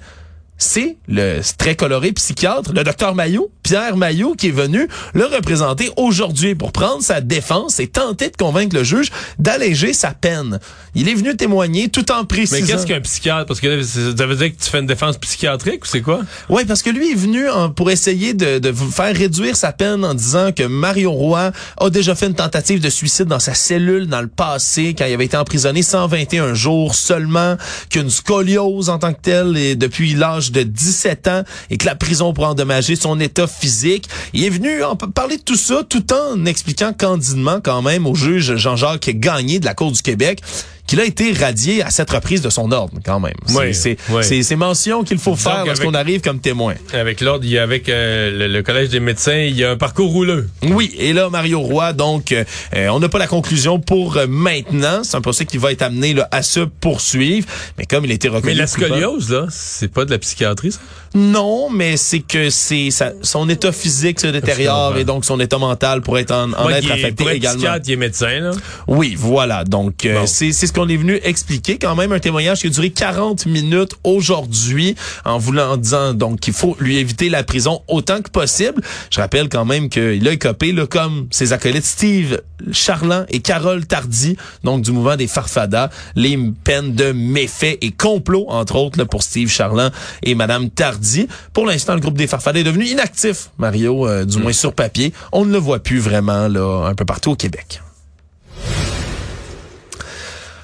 c'est 0.60 0.98
le 1.08 1.40
très 1.58 1.76
coloré 1.76 2.12
psychiatre, 2.12 2.74
le 2.74 2.84
docteur 2.84 3.16
Maillot, 3.16 3.50
Pierre 3.64 3.98
Maillot, 3.98 4.36
qui 4.36 4.50
est 4.50 4.52
venu 4.52 4.88
le 5.14 5.26
représenter 5.26 5.90
aujourd'hui 5.98 6.54
pour 6.54 6.72
prendre 6.72 7.02
sa 7.02 7.22
défense 7.22 7.80
et 7.80 7.88
tenter 7.88 8.30
de 8.30 8.36
convaincre 8.36 8.76
le 8.76 8.84
juge 8.84 9.10
d'alléger 9.40 9.94
sa 9.94 10.12
peine. 10.12 10.60
Il 10.96 11.08
est 11.08 11.14
venu 11.14 11.36
témoigner 11.36 11.90
tout 11.90 12.12
en 12.12 12.26
précisant. 12.26 12.58
Mais 12.62 12.68
qu'est-ce 12.68 12.86
qu'un 12.86 13.00
psychiatre? 13.00 13.46
Parce 13.46 13.60
que 13.60 13.82
ça 13.82 14.26
veut 14.26 14.36
dire 14.36 14.52
que 14.52 14.62
tu 14.62 14.70
fais 14.70 14.80
une 14.80 14.86
défense 14.86 15.18
psychiatrique 15.18 15.86
ou 15.86 15.88
c'est 15.88 16.02
quoi? 16.02 16.22
Oui, 16.50 16.66
parce 16.66 16.82
que 16.82 16.90
lui 16.90 17.12
est 17.12 17.16
venu 17.16 17.46
pour 17.76 17.90
essayer 17.90 18.34
de, 18.34 18.60
de 18.60 18.72
faire 18.74 19.16
réduire 19.16 19.56
sa 19.56 19.72
peine 19.72 20.04
en 20.04 20.14
disant 20.14 20.52
que 20.52 20.64
Mario 20.64 21.12
Roy 21.12 21.52
a 21.78 21.90
déjà 21.90 22.16
fait 22.16 22.28
une 22.28 22.36
tentative 22.36 22.82
de 22.82 22.90
suicide 22.90 23.26
dans 23.26 23.40
sa 23.40 23.54
cellule 23.54 24.08
dans 24.08 24.22
le 24.22 24.28
passé 24.28 24.94
quand 24.98 25.06
il 25.06 25.14
avait 25.14 25.26
été 25.26 25.38
emprisonné 25.38 25.82
121 25.82 26.54
jours 26.54 26.96
seulement, 26.96 27.56
qu'une 27.90 28.10
scoliose 28.10 28.90
en 28.90 29.00
tant 29.00 29.14
que 29.14 29.22
telle 29.22 29.56
et 29.56 29.76
depuis 29.76 30.16
l'âge 30.16 30.49
de 30.52 30.64
17 30.64 31.28
ans 31.28 31.44
et 31.70 31.78
que 31.78 31.86
la 31.86 31.96
prison 31.96 32.34
pourrait 32.34 32.50
endommager 32.50 32.96
son 32.96 33.20
état 33.20 33.48
physique. 33.48 34.10
Il 34.34 34.44
est 34.44 34.50
venu 34.50 34.84
en 34.84 34.96
parler 34.96 35.38
de 35.38 35.44
tout 35.44 35.56
ça 35.56 35.84
tout 35.88 36.14
en 36.14 36.46
expliquant 36.46 36.94
candidement 36.94 37.60
quand 37.62 37.82
même 37.82 38.06
au 38.06 38.16
juge 38.16 38.56
Jean-Jacques 38.56 39.10
Gagné 39.10 39.60
de 39.60 39.66
la 39.66 39.74
Cour 39.74 39.92
du 39.92 40.02
Québec 40.02 40.42
qu'il 40.90 41.00
a 41.00 41.06
été 41.06 41.34
radié 41.34 41.84
à 41.84 41.92
cette 41.92 42.10
reprise 42.10 42.42
de 42.42 42.50
son 42.50 42.72
ordre, 42.72 42.94
quand 43.06 43.20
même. 43.20 43.36
Oui, 43.50 43.76
c'est 43.76 43.96
oui. 44.10 44.24
c'est 44.24 44.56
mentions 44.56 45.04
qu'il 45.04 45.20
faut 45.20 45.36
faire 45.36 45.64
lorsqu'on 45.64 45.94
arrive 45.94 46.22
comme 46.22 46.40
témoin. 46.40 46.74
Avec 46.94 47.22
l'ordre, 47.22 47.46
il 47.46 47.52
y 47.52 47.60
a 47.60 47.64
avec 47.64 47.88
euh, 47.90 48.48
le, 48.48 48.64
Collège 48.64 48.90
des 48.90 49.00
médecins, 49.00 49.38
il 49.38 49.56
y 49.56 49.64
a 49.64 49.70
un 49.70 49.78
parcours 49.78 50.12
rouleux. 50.12 50.50
Oui, 50.64 50.92
et 50.98 51.14
là, 51.14 51.30
Mario 51.30 51.60
Roy, 51.60 51.94
donc, 51.94 52.32
euh, 52.32 52.44
on 52.90 53.00
n'a 53.00 53.08
pas 53.08 53.20
la 53.20 53.28
conclusion 53.28 53.80
pour 53.80 54.18
euh, 54.18 54.26
maintenant. 54.28 55.04
C'est 55.04 55.16
un 55.16 55.22
procès 55.22 55.46
qui 55.46 55.60
va 55.60 55.72
être 55.72 55.84
amené 55.84 56.16
là, 56.16 56.28
à 56.32 56.42
se 56.42 56.62
poursuivre. 56.62 57.48
Mais 57.78 57.86
comme 57.86 58.06
il 58.06 58.12
a 58.12 58.16
été 58.16 58.28
reconnu... 58.28 58.56
Mais 58.56 58.60
la 58.60 58.66
scoliose, 58.66 59.30
là, 59.30 59.46
c'est 59.52 59.92
pas 59.92 60.06
de 60.06 60.12
la 60.12 60.18
psychiatrie, 60.18 60.72
ça? 60.72 60.80
Non, 61.14 61.70
mais 61.70 61.98
c'est 61.98 62.20
que 62.20 62.50
c'est 62.50 62.90
son 63.22 63.48
état 63.50 63.72
physique 63.72 64.20
se 64.20 64.28
détériore 64.28 64.96
et 64.98 65.06
donc 65.06 65.26
son 65.26 65.40
état 65.40 65.58
mental 65.58 66.02
pourrait 66.02 66.22
être 66.22 66.32
en, 66.32 66.54
en 66.54 66.70
être 66.70 66.92
affecté 66.92 67.12
pour 67.24 67.30
être 67.30 67.36
également. 67.36 67.76
Il 67.84 67.92
est 67.92 67.96
médecin, 67.96 68.40
là. 68.40 68.52
Oui, 68.88 69.16
voilà. 69.18 69.64
Donc, 69.64 69.96
bon. 70.04 70.28
c'est 70.28 70.52
ce 70.52 70.72
qu'on 70.80 70.88
est 70.88 70.96
venu 70.96 71.20
expliquer. 71.24 71.78
Quand 71.78 71.94
même, 71.94 72.14
un 72.14 72.20
témoignage 72.20 72.62
qui 72.62 72.68
a 72.68 72.70
duré 72.70 72.90
40 72.90 73.48
minutes 73.48 73.96
aujourd'hui 74.06 74.96
en 75.26 75.38
voulant 75.38 75.72
en 75.72 75.78
disant 75.78 76.14
donc 76.14 76.40
qu'il 76.40 76.54
faut 76.54 76.78
lui 76.80 77.00
éviter 77.00 77.28
la 77.28 77.44
prison 77.44 77.82
autant 77.90 78.22
que 78.22 78.30
possible. 78.30 78.82
Je 79.12 79.20
rappelle 79.20 79.50
quand 79.50 79.66
même 79.66 79.90
qu'il 79.90 80.26
a 80.26 80.32
écopé, 80.32 80.72
là, 80.72 80.88
comme 80.88 81.28
ses 81.32 81.52
acolytes 81.52 81.84
Steve 81.84 82.40
Charland 82.72 83.26
et 83.28 83.42
Carole 83.42 83.86
Tardy, 83.86 84.38
donc 84.64 84.84
du 84.84 84.94
mouvement 84.94 85.18
des 85.18 85.28
Farfadas, 85.28 85.90
les 86.16 86.40
peines 86.64 86.96
de 86.96 87.12
méfaits 87.12 87.78
et 87.82 87.92
complot, 87.92 88.46
entre 88.48 88.78
autres, 88.78 88.98
là, 88.98 89.06
pour 89.06 89.22
Steve 89.22 89.50
Charland 89.50 89.92
et 90.24 90.34
Madame 90.34 90.70
Tardy. 90.70 91.28
Pour 91.52 91.66
l'instant, 91.66 91.94
le 91.94 92.00
groupe 92.00 92.18
des 92.18 92.28
Farfadas 92.28 92.62
est 92.62 92.64
devenu 92.64 92.86
inactif, 92.86 93.50
Mario, 93.58 94.08
euh, 94.08 94.24
du 94.24 94.38
moins 94.38 94.54
sur 94.54 94.72
papier. 94.72 95.12
On 95.34 95.44
ne 95.44 95.52
le 95.52 95.60
voit 95.60 95.80
plus 95.80 96.00
vraiment 96.00 96.48
là 96.48 96.88
un 96.88 96.96
peu 96.96 97.04
partout 97.04 97.32
au 97.32 97.36
Québec. 97.36 97.82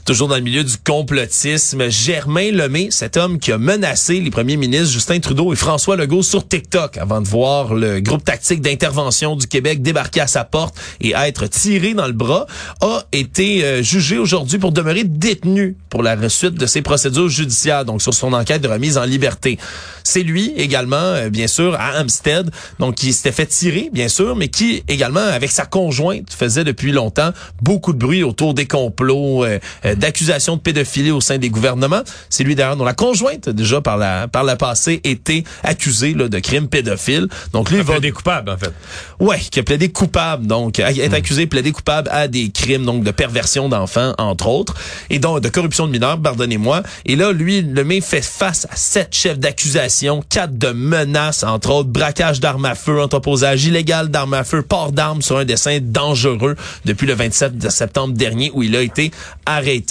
Toujours 0.05 0.27
dans 0.27 0.35
le 0.35 0.41
milieu 0.41 0.63
du 0.63 0.77
complotisme, 0.77 1.89
Germain 1.89 2.51
Lemay, 2.51 2.89
cet 2.91 3.17
homme 3.17 3.39
qui 3.39 3.51
a 3.51 3.57
menacé 3.57 4.19
les 4.19 4.29
premiers 4.29 4.55
ministres 4.55 4.93
Justin 4.93 5.19
Trudeau 5.19 5.51
et 5.51 5.55
François 5.55 5.95
Legault 5.95 6.21
sur 6.21 6.47
TikTok 6.47 6.99
avant 6.99 7.21
de 7.21 7.27
voir 7.27 7.73
le 7.73 8.01
groupe 8.01 8.23
tactique 8.23 8.61
d'intervention 8.61 9.35
du 9.35 9.47
Québec 9.47 9.81
débarquer 9.81 10.21
à 10.21 10.27
sa 10.27 10.43
porte 10.43 10.75
et 11.01 11.13
être 11.13 11.47
tiré 11.47 11.95
dans 11.95 12.05
le 12.05 12.13
bras, 12.13 12.45
a 12.81 13.01
été 13.13 13.65
euh, 13.65 13.81
jugé 13.81 14.19
aujourd'hui 14.19 14.59
pour 14.59 14.71
demeurer 14.71 15.05
détenu 15.05 15.75
pour 15.89 16.03
la 16.03 16.29
suite 16.29 16.53
de 16.53 16.67
ses 16.67 16.83
procédures 16.83 17.29
judiciaires, 17.29 17.83
donc 17.83 18.03
sur 18.03 18.13
son 18.13 18.31
enquête 18.33 18.61
de 18.61 18.67
remise 18.67 18.99
en 18.99 19.05
liberté. 19.05 19.57
C'est 20.03 20.21
lui 20.21 20.53
également, 20.55 20.97
euh, 20.97 21.29
bien 21.29 21.47
sûr, 21.47 21.75
à 21.79 21.99
Hampstead, 21.99 22.51
donc 22.77 22.93
qui 22.93 23.11
s'était 23.11 23.31
fait 23.31 23.47
tirer, 23.47 23.89
bien 23.91 24.07
sûr, 24.07 24.35
mais 24.35 24.49
qui 24.49 24.83
également, 24.87 25.19
avec 25.19 25.49
sa 25.49 25.65
conjointe, 25.65 26.31
faisait 26.31 26.63
depuis 26.63 26.91
longtemps 26.91 27.31
beaucoup 27.63 27.91
de 27.91 27.97
bruit 27.97 28.21
autour 28.21 28.53
des 28.53 28.67
complots, 28.67 29.45
euh, 29.45 29.57
d'accusations 29.95 30.55
de 30.55 30.61
pédophilie 30.61 31.11
au 31.11 31.21
sein 31.21 31.37
des 31.37 31.49
gouvernements. 31.49 32.01
C'est 32.29 32.43
lui 32.43 32.55
d'ailleurs 32.55 32.77
dont 32.77 32.85
la 32.85 32.93
conjointe 32.93 33.49
déjà 33.49 33.81
par 33.81 33.97
la 33.97 34.27
par 34.27 34.43
la 34.43 34.55
passée 34.55 35.01
était 35.03 35.43
accusée 35.63 36.13
là, 36.13 36.27
de 36.27 36.39
crimes 36.39 36.67
pédophiles. 36.67 37.27
Donc 37.53 37.69
lui 37.69 37.77
il 37.77 37.83
va 37.83 37.93
plaidé 37.93 38.11
coupable 38.11 38.49
en 38.49 38.57
fait. 38.57 38.73
Ouais, 39.19 39.39
qui 39.39 39.59
a 39.59 39.63
plaidé 39.63 39.89
coupable 39.89 40.47
donc 40.47 40.79
est 40.79 41.13
accusé 41.13 41.47
plaidé 41.47 41.71
coupable 41.71 42.09
à 42.11 42.27
des 42.27 42.49
crimes 42.49 42.85
donc 42.85 43.03
de 43.03 43.11
perversion 43.11 43.69
d'enfants 43.69 44.13
entre 44.17 44.47
autres 44.47 44.75
et 45.09 45.19
donc 45.19 45.41
de 45.41 45.49
corruption 45.49 45.87
de 45.87 45.91
mineurs, 45.91 46.19
pardonnez-moi. 46.19 46.83
Et 47.05 47.15
là 47.15 47.31
lui 47.31 47.61
le 47.61 47.83
met 47.83 48.01
fait 48.01 48.23
face 48.23 48.67
à 48.69 48.75
sept 48.75 49.13
chefs 49.13 49.39
d'accusation, 49.39 50.23
quatre 50.29 50.57
de 50.57 50.69
menaces 50.69 51.43
entre 51.43 51.71
autres 51.71 51.89
braquage 51.89 52.39
d'armes 52.39 52.65
à 52.65 52.75
feu, 52.75 53.01
entreposage 53.01 53.65
illégal 53.65 54.09
d'armes 54.09 54.33
à 54.33 54.43
feu, 54.43 54.61
port 54.61 54.91
d'armes 54.91 55.21
sur 55.21 55.37
un 55.37 55.45
dessin 55.45 55.79
dangereux 55.81 56.55
depuis 56.85 57.07
le 57.07 57.13
27 57.13 57.57
de 57.57 57.69
septembre 57.69 58.13
dernier 58.13 58.51
où 58.53 58.63
il 58.63 58.75
a 58.75 58.81
été 58.81 59.11
arrêté. 59.45 59.84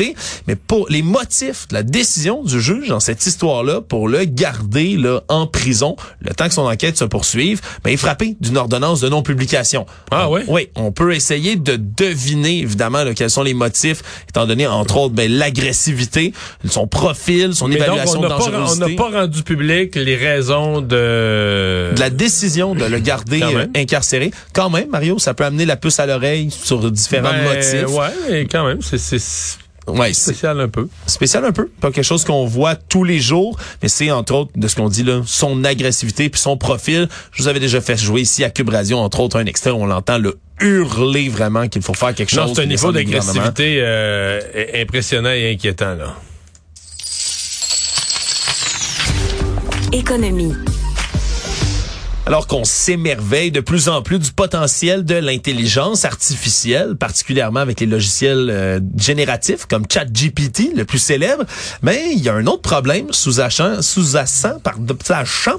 Mais 0.47 0.57
pour 0.57 0.89
les 0.89 1.03
motifs 1.03 1.69
de 1.69 1.75
la 1.75 1.83
décision 1.83 2.43
du 2.43 2.61
juge 2.61 2.89
dans 2.89 3.01
cette 3.01 3.27
histoire-là, 3.27 3.81
pour 3.81 4.09
le 4.09 4.25
garder 4.25 4.97
là 4.97 5.21
en 5.29 5.47
prison, 5.47 5.97
le 6.21 6.33
temps 6.35 6.49
que 6.49 6.55
son 6.55 6.63
enquête 6.67 6.97
se 6.99 7.05
poursuive, 7.05 7.61
ben, 7.83 7.91
il 7.91 7.95
est 7.95 7.97
frappé 7.99 8.37
d'une 8.41 8.57
ordonnance 8.57 9.01
de 9.01 9.09
non-publication. 9.09 9.87
Ah 10.11 10.31
oui? 10.31 10.43
Oui, 10.49 10.69
on 10.75 10.93
peut 10.93 11.15
essayer 11.15 11.57
de 11.57 11.77
deviner 11.77 12.59
évidemment 12.61 13.05
là, 13.05 13.15
quels 13.15 13.31
sont 13.31 13.43
les 13.43 13.55
motifs, 13.55 14.03
étant 14.29 14.47
donné 14.47 14.67
entre 14.67 14.97
autres 14.97 15.15
ben, 15.15 15.31
l'agressivité, 15.31 16.33
son 16.69 16.87
profil, 16.87 17.55
son 17.55 17.69
Mais 17.69 17.77
évaluation 17.77 18.21
donc, 18.21 18.23
on 18.23 18.23
de 18.23 18.29
n'a 18.29 18.37
pas, 18.39 18.51
dangerosité. 18.51 18.85
on 18.85 18.89
n'a 18.89 18.97
pas 18.97 19.21
rendu 19.21 19.43
public 19.43 19.95
les 19.95 20.17
raisons 20.17 20.81
de... 20.81 21.93
de 21.95 22.01
la 22.01 22.11
décision 22.11 22.75
de 22.75 22.85
le 22.85 22.99
garder 22.99 23.41
Quand 23.41 23.55
euh, 23.55 23.67
incarcéré. 23.77 24.31
Quand 24.53 24.71
même, 24.71 24.89
Mario, 24.91 25.19
ça 25.19 25.35
peut 25.35 25.45
amener 25.45 25.65
la 25.67 25.77
puce 25.77 25.99
à 26.01 26.07
l'oreille 26.07 26.51
sur 26.51 26.91
différents 26.91 27.31
Ben, 27.31 27.45
motifs. 27.55 27.89
Ouais, 27.97 28.07
mais 28.31 28.47
quand 28.47 28.67
même, 28.67 28.79
c'est 28.83 28.99
Ouais, 29.87 30.13
c'est 30.13 30.31
spécial 30.31 30.61
un 30.61 30.69
peu. 30.69 30.89
spécial 31.07 31.45
un 31.45 31.53
peu, 31.53 31.69
pas 31.81 31.91
quelque 31.91 32.05
chose 32.05 32.25
qu'on 32.25 32.47
voit 32.47 32.75
tous 32.75 33.05
les 33.05 33.21
jours, 33.21 33.59
mais 33.83 33.89
c'est 33.89 34.11
entre 34.11 34.35
autres 34.35 34.51
de 34.57 34.67
ce 34.67 34.77
qu'on 34.77 34.89
dit 34.89 35.03
là, 35.03 35.21
son 35.27 35.63
agressivité 35.65 36.29
puis 36.31 36.41
son 36.41 36.57
profil. 36.57 37.09
Je 37.33 37.43
vous 37.43 37.49
avais 37.49 37.61
déjà 37.61 37.81
fait 37.81 37.97
jouer 37.97 38.23
ici 38.23 38.45
à 38.45 38.51
Cube 38.51 38.71
Radio 38.71 38.97
entre 38.99 39.21
autres 39.21 39.39
un 39.39 39.47
extrait 39.47 39.71
où 39.71 39.77
on 39.77 39.87
l'entend 39.87 40.19
le 40.19 40.39
hurler 40.61 41.29
vraiment 41.29 41.69
qu'il 41.69 41.83
faut 41.83 41.95
faire 41.95 42.15
quelque 42.15 42.31
chose. 42.31 42.49
Non, 42.49 42.55
c'est 42.55 42.63
un 42.63 42.67
niveau 42.67 42.93
d'agressivité 42.93 43.79
euh, 43.81 44.41
impressionnant 44.75 45.31
et 45.31 45.53
inquiétant 45.53 45.95
là. 45.95 46.15
Économie. 49.93 50.55
Alors 52.27 52.47
qu'on 52.47 52.65
s'émerveille 52.65 53.51
de 53.51 53.61
plus 53.61 53.91
en 53.91 54.01
plus 54.01 54.19
du 54.19 54.33
potentiel 54.33 55.05
de 55.05 55.15
l'intelligence 55.15 56.07
artificielle, 56.07 56.97
particulièrement 56.97 57.61
avec 57.61 57.81
les 57.81 57.87
logiciels 57.87 58.49
euh, 58.51 58.81
génératifs 58.97 59.67
comme 59.67 59.85
ChatGPT, 59.93 60.75
le 60.75 60.87
plus 60.87 60.99
célèbre, 60.99 61.45
mais 61.83 62.13
il 62.15 62.23
y 62.23 62.31
a 62.31 62.35
un 62.35 62.47
autre 62.47 62.63
problème 62.63 63.13
sous-jacent, 63.13 63.83
sous-jacent, 63.83 64.59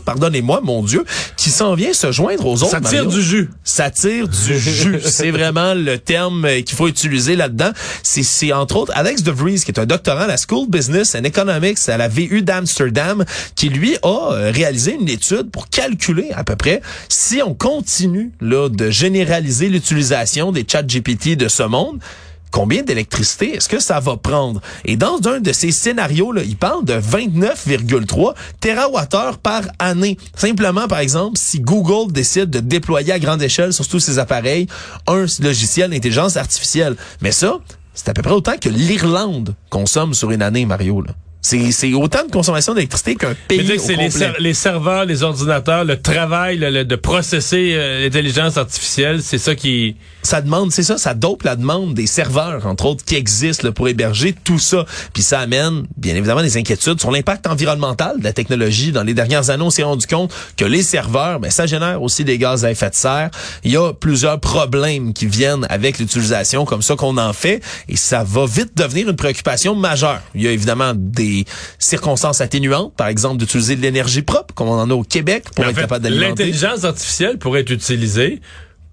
pardonnez-moi, 0.06 0.62
mon 0.64 0.82
Dieu, 0.82 1.06
qui 1.38 1.52
s'en 1.52 1.76
vient 1.76 1.94
se 1.94 2.12
joindre 2.12 2.48
aux 2.48 2.64
autres. 2.64 2.72
Ça 2.72 2.82
tire 2.82 3.04
Mario. 3.04 3.12
du 3.12 3.22
jus. 3.22 3.50
Ça 3.64 3.92
tire 3.92 4.28
du 4.28 4.58
jus. 4.58 5.00
C'est 5.06 5.30
vraiment 5.30 5.76
le 5.76 6.00
terme 6.00 6.46
euh, 6.46 6.62
qu'il 6.62 6.76
faut 6.76 6.88
utiliser 6.88 7.36
là-dedans. 7.36 7.74
C'est, 8.02 8.24
c'est 8.24 8.54
entre 8.54 8.78
autres 8.78 8.92
Alex 8.96 9.22
DeVries, 9.22 9.62
qui 9.64 9.70
est 9.70 9.80
un 9.80 9.86
doctorant 9.86 10.22
à 10.22 10.28
la 10.28 10.38
School 10.38 10.64
of 10.64 10.70
Business 10.70 11.14
and 11.14 11.26
Economics 11.26 11.78
à 11.90 11.98
la 11.98 12.08
VU 12.08 12.42
d'Amsterdam, 12.42 13.24
qui 13.56 13.70
lui 13.70 13.98
a 14.02 14.32
euh, 14.32 14.52
réalisé 14.52 14.96
une 15.00 15.10
étude 15.10 15.52
pour 15.52 15.70
calculer 15.70 16.32
à 16.34 16.44
peu 16.44 16.55
peu 16.56 16.64
près. 16.64 16.82
Si 17.10 17.42
on 17.42 17.54
continue 17.54 18.32
là 18.42 18.70
de 18.70 18.90
généraliser 18.90 19.70
l'utilisation 19.70 20.52
des 20.52 20.66
chats 20.68 20.84
GPT 20.84 21.36
de 21.36 21.48
ce 21.48 21.64
monde, 21.64 22.00
combien 22.52 22.84
d'électricité 22.84 23.56
est-ce 23.56 23.68
que 23.68 23.80
ça 23.80 24.00
va 24.00 24.16
prendre? 24.18 24.62
Et 24.86 24.96
dans 24.96 25.20
un 25.28 25.40
de 25.40 25.52
ces 25.52 25.72
scénarios, 25.72 26.32
là, 26.32 26.42
il 26.44 26.56
parle 26.56 26.86
de 26.86 26.94
29,3 26.94 28.34
TWh 28.62 29.38
par 29.44 29.64
année. 29.80 30.18
Simplement, 30.36 30.88
par 30.88 31.00
exemple, 31.00 31.38
si 31.38 31.60
Google 31.60 32.12
décide 32.12 32.50
de 32.50 32.60
déployer 32.60 33.12
à 33.12 33.20
grande 33.20 33.42
échelle 33.42 33.74
sur 33.74 33.88
tous 33.88 34.00
ses 34.00 34.20
appareils 34.20 34.68
un 35.08 35.26
logiciel 35.42 35.92
d'intelligence 35.92 36.38
artificielle. 36.38 36.96
Mais 37.22 37.32
ça, 37.32 37.60
c'est 37.94 38.10
à 38.10 38.14
peu 38.14 38.22
près 38.22 38.34
autant 38.34 38.58
que 38.60 38.70
l'Irlande 38.70 39.56
consomme 39.70 40.14
sur 40.14 40.32
une 40.32 40.42
année, 40.42 40.66
Mario. 40.66 41.04
C'est 41.46 41.94
autant 41.94 42.26
de 42.26 42.32
consommation 42.32 42.74
d'électricité 42.74 43.16
qu'un 43.16 43.36
pays 43.48 43.78
C'est 43.78 43.96
les, 43.96 44.10
les, 44.40 44.54
serveurs, 44.56 45.06
les 45.06 45.22
ordinateurs, 45.22 45.84
le 45.84 46.02
travail 46.02 46.58
de 46.58 46.96
processer 46.96 47.74
euh, 47.76 48.04
l'intelligence 48.04 48.58
artificielle, 48.58 49.22
c'est 49.22 49.38
ça 49.38 49.54
qui... 49.54 49.96
Ça 50.24 50.42
demande, 50.42 50.72
c'est 50.72 50.82
ça, 50.82 50.98
ça 50.98 51.14
dope 51.14 51.44
la 51.44 51.56
demande 51.56 51.94
des 51.94 52.08
serveurs, 52.08 52.66
entre 52.66 52.88
autres, 52.88 53.06
qui 53.06 53.16
existent 53.16 53.72
pour 53.72 53.88
héberger 53.88 54.34
tout 54.44 54.58
ça. 54.58 54.86
Puis 55.14 55.22
ça 55.22 55.40
amène, 55.40 55.86
bien 55.98 56.16
évidemment, 56.16 56.42
des 56.42 56.58
inquiétudes 56.58 57.00
sur 57.00 57.12
l'impact 57.12 57.46
environnemental 57.46 58.18
de 58.18 58.24
la 58.24 58.34
technologie. 58.34 58.92
Dans 58.92 59.04
les 59.04 59.14
dernières 59.14 59.52
années, 59.52 59.62
on 59.62 59.70
s'est 59.70 59.84
rendu 59.84 60.08
compte 60.08 60.34
que 60.58 60.66
les 60.66 60.82
serveurs, 60.82 61.40
ben, 61.40 61.52
ça 61.52 61.68
génère 61.68 62.02
aussi 62.02 62.24
des 62.24 62.40
gaz 62.40 62.66
à 62.66 62.72
effet 62.72 62.90
de 62.90 62.96
serre. 62.96 63.30
Il 63.64 63.72
y 63.72 63.78
a 63.78 63.94
plusieurs 63.94 64.40
problèmes 64.40 65.14
qui 65.14 65.28
viennent 65.28 65.68
avec 65.70 66.00
l'utilisation 66.00 66.66
comme 66.66 66.82
ça 66.82 66.96
qu'on 66.96 67.18
en 67.18 67.34
fait, 67.34 67.62
et 67.88 67.96
ça 67.96 68.24
va 68.24 68.48
vite 68.48 68.72
devenir 68.76 69.08
une 69.08 69.16
préoccupation 69.16 69.76
majeure. 69.76 70.22
Il 70.34 70.42
y 70.42 70.48
a 70.48 70.52
évidemment 70.52 70.94
des 70.96 71.35
circonstances 71.80 72.42
atténuantes, 72.42 72.94
par 72.96 73.08
exemple 73.08 73.38
d'utiliser 73.38 73.76
de 73.76 73.82
l'énergie 73.82 74.22
propre, 74.22 74.54
comme 74.54 74.70
on 74.70 74.80
en 74.80 74.90
a 74.90 74.94
au 74.94 75.04
Québec, 75.04 75.46
pour 75.56 75.66
être 75.66 75.76
capable 75.76 76.04
d'alimenter. 76.04 76.28
L'intelligence 76.28 76.84
artificielle 76.84 77.38
pourrait 77.38 77.62
être 77.62 77.72
utilisée 77.72 78.42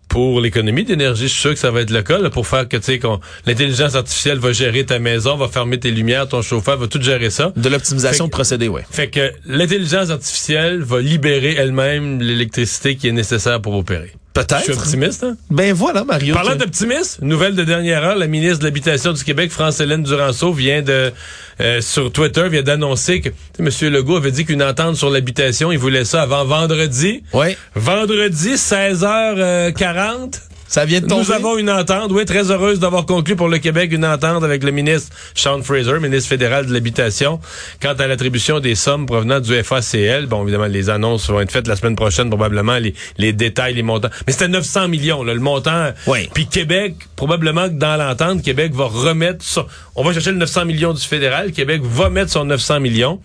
pour 0.08 0.42
l'économie 0.42 0.84
d'énergie, 0.84 1.22
je 1.22 1.32
suis 1.32 1.40
sûr 1.40 1.50
que 1.54 1.58
ça 1.58 1.70
va 1.70 1.80
être 1.80 1.90
le 1.90 2.02
cas, 2.02 2.28
pour 2.28 2.46
faire 2.46 2.68
que, 2.68 2.76
tu 2.76 2.84
sais, 2.84 3.00
l'intelligence 3.46 3.94
artificielle 3.94 4.38
va 4.38 4.52
gérer 4.52 4.84
ta 4.84 4.98
maison, 4.98 5.38
va 5.38 5.48
fermer 5.48 5.80
tes 5.80 5.90
lumières, 5.90 6.28
ton 6.28 6.42
chauffeur, 6.42 6.76
va 6.76 6.86
tout 6.86 7.00
gérer 7.00 7.30
ça. 7.30 7.50
De 7.56 7.68
l'optimisation 7.70 8.26
de 8.26 8.30
procédés, 8.30 8.68
oui. 8.68 8.82
Fait 8.90 9.08
que 9.08 9.32
l'intelligence 9.46 10.10
artificielle 10.10 10.82
va 10.82 11.00
libérer 11.00 11.54
elle-même 11.54 12.20
l'électricité 12.20 12.96
qui 12.96 13.08
est 13.08 13.12
nécessaire 13.12 13.62
pour 13.62 13.74
opérer. 13.74 14.12
Peut-être. 14.34 14.60
Je 14.66 14.72
suis 14.72 14.80
optimiste. 14.80 15.24
Hein? 15.24 15.36
Ben 15.50 15.74
voilà, 15.74 16.04
Mario. 16.04 16.34
Parlant 16.34 16.56
d'optimisme, 16.56 17.24
nouvelle 17.24 17.54
de 17.54 17.64
dernière 17.64 18.02
heure, 18.02 18.16
la 18.16 18.26
ministre 18.26 18.60
de 18.60 18.64
l'Habitation 18.64 19.12
du 19.12 19.22
Québec, 19.22 19.50
France-Hélène 19.50 20.02
Duranceau, 20.02 20.52
vient 20.52 20.82
de 20.82 21.12
euh, 21.60 21.80
sur 21.80 22.10
Twitter 22.10 22.48
vient 22.48 22.62
d'annoncer 22.62 23.20
que 23.20 23.28
M. 23.58 23.68
Legault 23.92 24.16
avait 24.16 24.30
dit 24.30 24.44
qu'une 24.44 24.62
entente 24.62 24.96
sur 24.96 25.10
l'habitation, 25.10 25.70
il 25.70 25.78
voulait 25.78 26.04
ça 26.04 26.22
avant 26.22 26.44
vendredi. 26.44 27.22
Oui. 27.32 27.56
Vendredi, 27.74 28.54
16h40. 28.54 30.40
Ça 30.72 30.86
vient 30.86 31.02
de 31.02 31.06
tomber. 31.06 31.22
Nous 31.22 31.32
avons 31.32 31.58
une 31.58 31.68
entente. 31.68 32.12
Oui, 32.12 32.24
très 32.24 32.50
heureuse 32.50 32.80
d'avoir 32.80 33.04
conclu 33.04 33.36
pour 33.36 33.50
le 33.50 33.58
Québec 33.58 33.92
une 33.92 34.06
entente 34.06 34.42
avec 34.42 34.64
le 34.64 34.70
ministre 34.70 35.14
Sean 35.34 35.62
Fraser, 35.62 36.00
ministre 36.00 36.30
fédéral 36.30 36.64
de 36.64 36.72
l'Habitation, 36.72 37.40
quant 37.82 37.92
à 37.92 38.06
l'attribution 38.06 38.58
des 38.58 38.74
sommes 38.74 39.04
provenant 39.04 39.38
du 39.38 39.52
FACL. 39.62 40.24
Bon, 40.24 40.42
évidemment, 40.44 40.64
les 40.64 40.88
annonces 40.88 41.28
vont 41.28 41.40
être 41.40 41.52
faites 41.52 41.68
la 41.68 41.76
semaine 41.76 41.94
prochaine, 41.94 42.30
probablement, 42.30 42.78
les, 42.78 42.94
les 43.18 43.34
détails, 43.34 43.74
les 43.74 43.82
montants. 43.82 44.08
Mais 44.26 44.32
c'était 44.32 44.48
900 44.48 44.88
millions, 44.88 45.22
là, 45.22 45.34
le 45.34 45.40
montant. 45.40 45.90
Oui. 46.06 46.30
Puis 46.32 46.46
Québec, 46.46 46.94
probablement 47.16 47.68
que 47.68 47.74
dans 47.74 47.98
l'entente, 47.98 48.42
Québec 48.42 48.72
va 48.72 48.86
remettre... 48.86 49.44
ça. 49.44 49.66
on 49.94 50.02
va 50.02 50.14
chercher 50.14 50.30
le 50.30 50.38
900 50.38 50.64
millions 50.64 50.94
du 50.94 51.02
fédéral. 51.02 51.52
Québec 51.52 51.82
va 51.84 52.08
mettre 52.08 52.30
son 52.30 52.46
900 52.46 52.80
millions. 52.80 53.20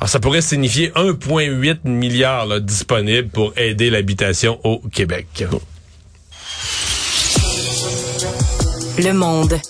Alors, 0.00 0.08
ça 0.08 0.20
pourrait 0.20 0.40
signifier 0.40 0.88
1,8 0.96 1.80
milliard 1.84 2.46
là, 2.46 2.60
disponible 2.60 3.28
pour 3.28 3.52
aider 3.58 3.90
l'habitation 3.90 4.58
au 4.64 4.80
Québec. 4.90 5.44
Le 8.98 9.12
Monde. 9.12 9.60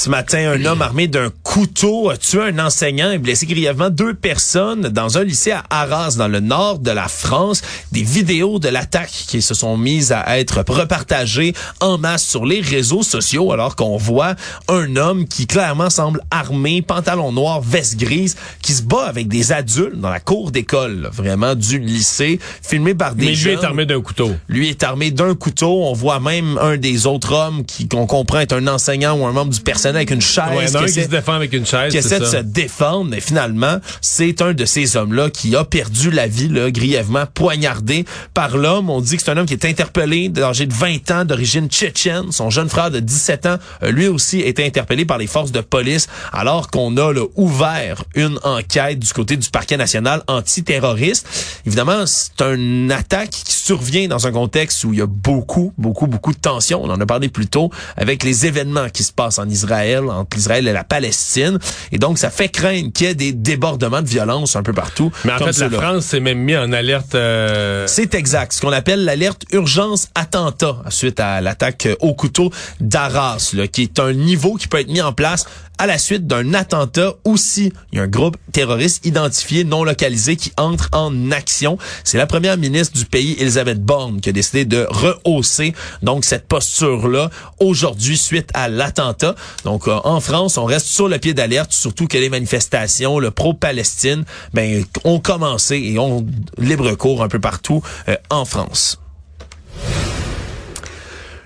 Ce 0.00 0.08
matin, 0.08 0.52
un 0.52 0.64
homme 0.64 0.80
armé 0.80 1.08
d'un 1.08 1.28
couteau 1.42 2.08
a 2.08 2.16
tué 2.16 2.40
un 2.40 2.58
enseignant 2.58 3.10
et 3.10 3.18
blessé 3.18 3.44
grièvement 3.44 3.90
deux 3.90 4.14
personnes 4.14 4.88
dans 4.88 5.18
un 5.18 5.24
lycée 5.24 5.50
à 5.50 5.62
Arras, 5.68 6.14
dans 6.16 6.26
le 6.26 6.40
nord 6.40 6.78
de 6.78 6.90
la 6.90 7.06
France. 7.06 7.60
Des 7.92 8.02
vidéos 8.02 8.58
de 8.58 8.70
l'attaque 8.70 9.10
qui 9.10 9.42
se 9.42 9.52
sont 9.52 9.76
mises 9.76 10.10
à 10.10 10.40
être 10.40 10.64
repartagées 10.66 11.52
en 11.80 11.98
masse 11.98 12.24
sur 12.24 12.46
les 12.46 12.62
réseaux 12.62 13.02
sociaux 13.02 13.52
alors 13.52 13.76
qu'on 13.76 13.98
voit 13.98 14.36
un 14.68 14.96
homme 14.96 15.28
qui 15.28 15.46
clairement 15.46 15.90
semble 15.90 16.22
armé, 16.30 16.80
pantalon 16.80 17.30
noir, 17.30 17.60
veste 17.60 17.98
grise, 17.98 18.36
qui 18.62 18.72
se 18.72 18.82
bat 18.82 19.04
avec 19.04 19.28
des 19.28 19.52
adultes 19.52 20.00
dans 20.00 20.08
la 20.08 20.20
cour 20.20 20.50
d'école, 20.50 21.10
vraiment 21.12 21.54
du 21.54 21.78
lycée, 21.78 22.40
filmé 22.62 22.94
par 22.94 23.14
des 23.14 23.26
Mais 23.26 23.34
lui 23.34 23.50
est 23.50 23.64
armé 23.64 23.84
d'un 23.84 24.00
couteau. 24.00 24.30
Lui 24.48 24.70
est 24.70 24.82
armé 24.82 25.10
d'un 25.10 25.34
couteau. 25.34 25.82
On 25.82 25.92
voit 25.92 26.20
même 26.20 26.56
un 26.56 26.78
des 26.78 27.06
autres 27.06 27.34
hommes 27.34 27.66
qui 27.66 27.86
qu'on 27.86 28.06
comprend 28.06 28.38
être 28.38 28.54
un 28.54 28.66
enseignant 28.66 29.18
ou 29.18 29.26
un 29.26 29.32
membre 29.32 29.52
du 29.52 29.60
personnel 29.60 29.89
avec 29.96 30.10
une 30.10 30.20
chaise. 30.20 30.76
Ouais, 30.76 30.86
qui 30.86 31.02
se 31.02 31.08
défend 31.08 31.34
avec 31.34 31.52
une 31.52 31.66
chaise. 31.66 31.90
Qui 31.90 31.98
essaie 31.98 32.20
de 32.20 32.24
se 32.24 32.36
défendre, 32.36 33.10
mais 33.10 33.20
finalement, 33.20 33.78
c'est 34.00 34.42
un 34.42 34.52
de 34.52 34.64
ces 34.64 34.96
hommes-là 34.96 35.30
qui 35.30 35.56
a 35.56 35.64
perdu 35.64 36.10
la 36.10 36.26
vie, 36.26 36.48
là, 36.48 36.70
grièvement 36.70 37.24
poignardé 37.32 38.04
par 38.34 38.56
l'homme. 38.56 38.90
On 38.90 39.00
dit 39.00 39.16
que 39.16 39.22
c'est 39.22 39.30
un 39.30 39.36
homme 39.36 39.46
qui 39.46 39.54
est 39.54 39.64
interpellé, 39.64 40.28
d'âge 40.28 40.60
de 40.60 40.72
20 40.72 41.10
ans, 41.10 41.24
d'origine 41.24 41.68
tchétchène. 41.68 42.32
Son 42.32 42.50
jeune 42.50 42.68
frère 42.68 42.90
de 42.90 43.00
17 43.00 43.46
ans, 43.46 43.56
lui 43.82 44.08
aussi, 44.08 44.40
été 44.40 44.64
interpellé 44.64 45.04
par 45.04 45.18
les 45.18 45.26
forces 45.26 45.52
de 45.52 45.60
police, 45.60 46.08
alors 46.32 46.70
qu'on 46.70 46.96
a 46.96 47.12
là, 47.12 47.24
ouvert 47.36 48.04
une 48.14 48.38
enquête 48.42 48.98
du 48.98 49.12
côté 49.12 49.36
du 49.36 49.50
parquet 49.50 49.76
national 49.76 50.22
antiterroriste. 50.28 51.26
Évidemment, 51.66 52.04
c'est 52.06 52.40
une 52.42 52.92
attaque 52.92 53.30
qui 53.30 53.54
survient 53.54 54.08
dans 54.08 54.26
un 54.26 54.32
contexte 54.32 54.84
où 54.84 54.92
il 54.92 54.98
y 54.98 55.02
a 55.02 55.06
beaucoup, 55.06 55.72
beaucoup, 55.78 56.06
beaucoup 56.06 56.32
de 56.32 56.38
tensions. 56.38 56.82
On 56.82 56.90
en 56.90 57.00
a 57.00 57.06
parlé 57.06 57.28
plus 57.28 57.46
tôt 57.46 57.70
avec 57.96 58.22
les 58.22 58.46
événements 58.46 58.88
qui 58.88 59.04
se 59.04 59.12
passent 59.12 59.38
en 59.38 59.48
Israël 59.48 59.79
entre 60.10 60.36
Israël 60.36 60.66
et 60.68 60.72
la 60.72 60.84
Palestine. 60.84 61.58
Et 61.92 61.98
donc, 61.98 62.18
ça 62.18 62.30
fait 62.30 62.48
craindre 62.48 62.92
qu'il 62.92 63.06
y 63.06 63.10
ait 63.10 63.14
des 63.14 63.32
débordements 63.32 64.02
de 64.02 64.08
violence 64.08 64.56
un 64.56 64.62
peu 64.62 64.72
partout. 64.72 65.10
Mais 65.24 65.32
en 65.32 65.38
fait, 65.38 65.58
la 65.58 65.70
France 65.70 66.06
s'est 66.06 66.20
même 66.20 66.38
mis 66.38 66.56
en 66.56 66.72
alerte... 66.72 67.14
Euh, 67.14 67.86
C'est 67.86 68.14
exact. 68.14 68.52
Ce 68.52 68.60
qu'on 68.60 68.72
appelle 68.72 69.04
l'alerte 69.04 69.44
urgence 69.52 70.08
attentat 70.14 70.76
suite 70.88 71.20
à 71.20 71.40
l'attaque 71.40 71.88
au 72.00 72.14
couteau 72.14 72.50
d'Arras, 72.80 73.54
qui 73.72 73.82
est 73.82 73.98
un 73.98 74.12
niveau 74.12 74.54
qui 74.54 74.68
peut 74.68 74.80
être 74.80 74.90
mis 74.90 75.02
en 75.02 75.12
place 75.12 75.46
à 75.80 75.86
la 75.86 75.96
suite 75.96 76.26
d'un 76.26 76.52
attentat 76.52 77.14
aussi. 77.24 77.72
Il 77.90 77.96
y 77.96 78.00
a 78.00 78.04
un 78.04 78.06
groupe 78.06 78.36
terroriste 78.52 79.06
identifié, 79.06 79.64
non 79.64 79.82
localisé, 79.82 80.36
qui 80.36 80.52
entre 80.58 80.90
en 80.92 81.30
action. 81.30 81.78
C'est 82.04 82.18
la 82.18 82.26
première 82.26 82.58
ministre 82.58 82.98
du 82.98 83.06
pays, 83.06 83.34
Elisabeth 83.38 83.82
Borne, 83.82 84.20
qui 84.20 84.28
a 84.28 84.32
décidé 84.32 84.66
de 84.66 84.86
rehausser 84.90 85.72
donc 86.02 86.26
cette 86.26 86.46
posture-là 86.46 87.30
aujourd'hui 87.60 88.18
suite 88.18 88.50
à 88.52 88.68
l'attentat. 88.68 89.34
Donc 89.64 89.88
euh, 89.88 89.98
en 90.04 90.20
France, 90.20 90.58
on 90.58 90.66
reste 90.66 90.86
sur 90.86 91.08
le 91.08 91.18
pied 91.18 91.32
d'alerte, 91.32 91.72
surtout 91.72 92.06
que 92.06 92.18
les 92.18 92.28
manifestations, 92.28 93.18
le 93.18 93.30
pro-Palestine, 93.30 94.24
ben, 94.52 94.84
ont 95.04 95.18
commencé 95.18 95.76
et 95.76 95.98
ont 95.98 96.26
libre 96.58 96.92
cours 96.92 97.22
un 97.22 97.28
peu 97.28 97.40
partout 97.40 97.82
euh, 98.10 98.16
en 98.28 98.44
France. 98.44 99.00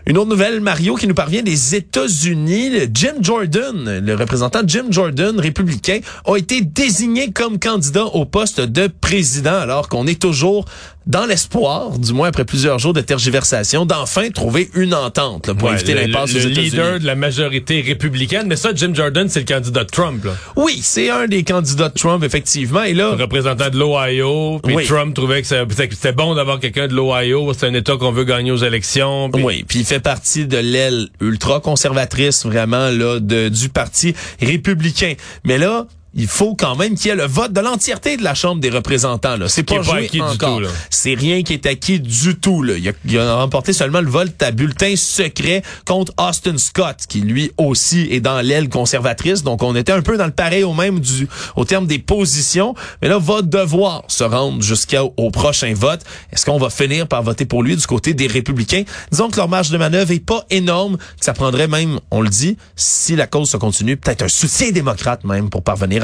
Une 0.07 0.19
autre 0.19 0.29
nouvelle, 0.29 0.61
Mario, 0.61 0.97
qui 0.97 1.07
nous 1.07 1.15
parvient 1.15 1.43
des 1.43 1.75
États-Unis. 1.75 2.73
Jim 2.93 3.15
Jordan, 3.23 4.03
le 4.05 4.15
représentant 4.15 4.61
Jim 4.67 4.85
Jordan, 4.91 5.41
républicain, 5.41 6.01
a 6.27 6.37
été 6.37 6.61
désigné 6.61 7.31
comme 7.33 7.59
candidat 7.59 8.05
au 8.05 8.27
poste 8.27 8.61
de 8.61 8.91
président, 9.01 9.57
alors 9.57 9.89
qu'on 9.89 10.07
est 10.07 10.21
toujours 10.21 10.67
dans 11.07 11.27
l'espoir, 11.27 11.99
du 11.99 12.15
moins 12.15 12.29
après 12.29 12.47
plusieurs 12.47 12.79
jours 12.79 12.95
de 12.95 13.03
tergiversation, 13.03 13.85
d'enfin 13.85 14.31
trouver 14.31 14.71
une 14.75 14.95
entente 14.95 15.49
là, 15.49 15.55
pour 15.55 15.71
éviter 15.71 15.93
l'impasse 15.93 16.35
aux 16.35 16.39
États-Unis. 16.39 16.55
Le 16.55 16.63
leader 16.63 17.01
de 17.01 17.05
la 17.05 17.15
majorité 17.15 17.83
républicaine, 17.83 18.47
mais 18.47 18.57
ça, 18.57 18.71
Jim 18.75 18.93
Jordan, 18.95 19.29
c'est 19.29 19.41
le 19.41 19.45
candidat 19.47 19.85
de 19.85 19.91
Trump. 19.91 20.25
Là. 20.25 20.33
Oui, 20.57 20.81
c'est 20.83 21.11
un 21.11 21.27
des 21.27 21.45
candidats 21.45 21.91
de 21.91 21.95
Trump, 21.95 22.25
effectivement. 22.25 22.85
Et 22.85 22.95
là, 22.95 23.15
le 23.17 23.23
représentant 23.23 23.69
de 23.69 23.79
l'Ohio, 23.79 24.61
puis 24.65 24.77
Trump 24.87 25.15
trouvait 25.15 25.43
que 25.43 25.49
c'était 25.49 26.13
bon 26.13 26.35
d'avoir 26.35 26.59
quelqu'un 26.59 26.89
de 26.89 26.95
l'Ohio, 26.95 27.53
c'est 27.53 27.67
un 27.67 27.75
État 27.75 27.97
qu'on 27.99 28.13
veut 28.13 28.25
gagner 28.25 28.51
aux 28.51 28.57
élections. 28.57 29.31
Oui, 29.35 29.65
puis 29.67 29.85
fait 29.95 30.01
partie 30.01 30.47
de 30.47 30.57
l'aile 30.59 31.09
ultra-conservatrice, 31.21 32.45
vraiment, 32.45 32.91
là, 32.91 33.21
de, 33.21 33.49
du 33.49 33.69
parti 33.69 34.15
républicain. 34.41 35.15
Mais 35.45 35.57
là, 35.57 35.87
il 36.17 36.29
faut 36.29 36.55
quand 36.55 36.77
même 36.77 36.95
qu'il 36.95 37.09
y 37.09 37.11
ait 37.11 37.17
le 37.17 37.27
vote 37.27 37.53
de 37.53 37.61
l'entièreté 37.61 38.17
de 38.17 38.23
la 38.23 38.35
Chambre 38.35 38.61
des 38.61 38.71
représentants. 38.71 39.37
Là. 39.37 39.49
C'est 39.49 39.65
pas, 39.65 39.83
joué 39.83 40.09
encore. 40.21 40.61
C'est 40.91 41.15
rien 41.15 41.43
qui 41.43 41.55
est 41.55 41.67
acquis 41.67 41.99
du 41.99 42.37
tout. 42.37 42.63
Là. 42.63 42.75
Il, 43.05 43.19
a, 43.19 43.37
remporté 43.37 43.73
seulement 43.73 44.01
le 44.01 44.09
vote 44.09 44.41
à 44.43 44.53
bulletin 44.53 44.95
secret 44.97 45.63
contre 45.87 46.13
Austin 46.19 46.57
Scott, 46.59 46.99
qui 47.09 47.21
lui 47.21 47.51
aussi 47.59 48.09
est 48.11 48.21
dans 48.21 48.41
l'aile 48.41 48.69
conservatrice. 48.69 49.43
Donc 49.43 49.63
on 49.63 49.75
était 49.75 49.93
un 49.93 50.03
peu 50.03 50.17
dans 50.17 50.27
le 50.27 50.33
pareil 50.33 50.63
au 50.63 50.73
même 50.73 51.01
du 51.01 51.29
au 51.57 51.65
terme 51.65 51.87
des 51.87 51.99
positions. 51.99 52.75
Mais 53.03 53.09
là, 53.09 53.19
va 53.19 53.43
devoir 53.43 54.05
se 54.09 54.25
rendre 54.25 54.63
jusqu'au 54.63 55.31
prochain 55.31 55.73
vote. 55.75 56.03
Est-ce 56.33 56.45
qu'on 56.45 56.59
va 56.59 56.71
finir 56.71 57.09
par 57.09 57.23
voter 57.23 57.45
pour 57.45 57.63
lui 57.63 57.77
du 57.77 57.87
côté 57.87 58.15
des 58.15 58.29
républicains? 58.29 58.85
Disons 59.11 59.31
que 59.31 59.37
leur 59.37 59.49
marge 59.49 59.71
de 59.71 59.79
manœuvre 59.79 60.13
est 60.13 60.25
pas 60.25 60.45
énorme, 60.51 60.97
que 60.97 61.25
ça 61.25 61.33
prendrait 61.33 61.69
même, 61.69 61.99
on 62.11 62.21
le 62.21 62.29
dit, 62.29 62.57
si 62.77 63.17
la 63.17 63.27
cause 63.27 63.51
se 63.51 63.57
continue, 63.57 63.97
peut-être 63.97 64.23
un 64.23 64.29
soutien 64.29 64.71
démocrate 64.71 65.25
même 65.25 65.51
pour 65.51 65.63
parvenir 65.63 66.04